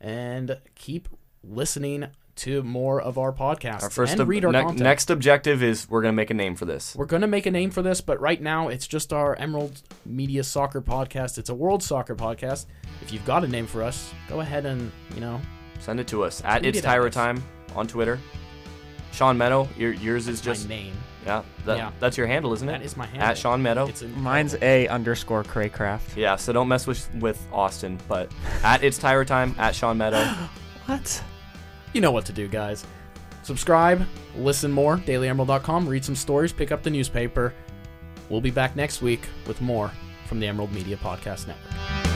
and 0.00 0.58
keep 0.74 1.08
listening 1.42 2.06
to 2.40 2.62
more 2.62 3.00
of 3.00 3.16
our 3.18 3.32
podcasts 3.32 3.82
Our 3.82 3.90
first 3.90 4.12
and 4.12 4.20
ob- 4.22 4.28
read 4.28 4.44
our 4.44 4.52
ne- 4.52 4.60
content. 4.60 4.80
next 4.80 5.10
objective 5.10 5.62
is 5.62 5.88
we're 5.88 6.02
gonna 6.02 6.12
make 6.12 6.30
a 6.30 6.34
name 6.34 6.54
for 6.56 6.64
this. 6.64 6.94
We're 6.96 7.06
going 7.06 7.22
to 7.22 7.26
make 7.28 7.46
a 7.46 7.50
name 7.50 7.70
for 7.70 7.82
this, 7.82 8.00
but 8.00 8.20
right 8.20 8.40
now 8.40 8.68
it's 8.68 8.86
just 8.86 9.12
our 9.12 9.34
Emerald 9.36 9.82
Media 10.06 10.42
Soccer 10.44 10.80
podcast. 10.80 11.38
It's 11.38 11.48
a 11.50 11.54
world 11.54 11.82
soccer 11.82 12.14
podcast. 12.16 12.66
If 13.02 13.12
you've 13.12 13.24
got 13.24 13.44
a 13.44 13.48
name 13.48 13.66
for 13.66 13.82
us, 13.82 14.12
go 14.28 14.40
ahead 14.40 14.66
and, 14.66 14.90
you 15.14 15.20
know, 15.20 15.40
Send 15.80 15.98
it 16.00 16.06
to 16.08 16.22
us 16.24 16.42
at 16.44 16.64
it's 16.64 16.78
it 16.78 16.84
at 16.84 16.90
Tyra 17.00 17.08
us. 17.08 17.14
Time 17.14 17.42
on 17.74 17.86
Twitter. 17.86 18.18
Sean 19.12 19.36
Meadow, 19.38 19.68
your, 19.76 19.92
yours 19.92 20.28
is 20.28 20.40
just 20.40 20.68
my 20.68 20.76
name. 20.76 20.94
yeah, 21.26 21.42
that, 21.64 21.76
Yeah. 21.78 21.90
That's 22.00 22.16
your 22.16 22.26
handle, 22.26 22.52
isn't 22.52 22.68
it? 22.68 22.72
That 22.72 22.82
is 22.82 22.96
my 22.96 23.06
handle. 23.06 23.28
At 23.28 23.36
Sean 23.38 23.62
Meadow. 23.62 23.86
It's 23.86 24.02
in- 24.02 24.20
Mine's 24.22 24.54
a 24.62 24.86
underscore 24.88 25.42
Craycraft. 25.42 26.16
yeah, 26.16 26.36
so 26.36 26.52
don't 26.52 26.68
mess 26.68 26.86
with 26.86 27.08
with 27.16 27.40
Austin, 27.52 27.98
but 28.08 28.30
at 28.62 28.84
it's 28.84 28.98
Tyra 28.98 29.26
Time 29.26 29.54
at 29.58 29.74
Sean 29.74 29.98
Meadow. 29.98 30.24
What? 30.86 31.22
You 31.92 32.00
know 32.00 32.12
what 32.12 32.24
to 32.26 32.32
do, 32.32 32.48
guys. 32.48 32.86
Subscribe, 33.42 34.06
listen 34.36 34.70
more, 34.70 34.98
dailyemerald.com, 34.98 35.88
read 35.88 36.04
some 36.04 36.14
stories, 36.14 36.52
pick 36.52 36.72
up 36.72 36.82
the 36.82 36.90
newspaper. 36.90 37.54
We'll 38.28 38.40
be 38.40 38.50
back 38.50 38.76
next 38.76 39.02
week 39.02 39.22
with 39.46 39.60
more 39.60 39.90
from 40.26 40.40
the 40.40 40.46
Emerald 40.46 40.72
Media 40.72 40.96
Podcast 40.96 41.48
Network. 41.48 42.09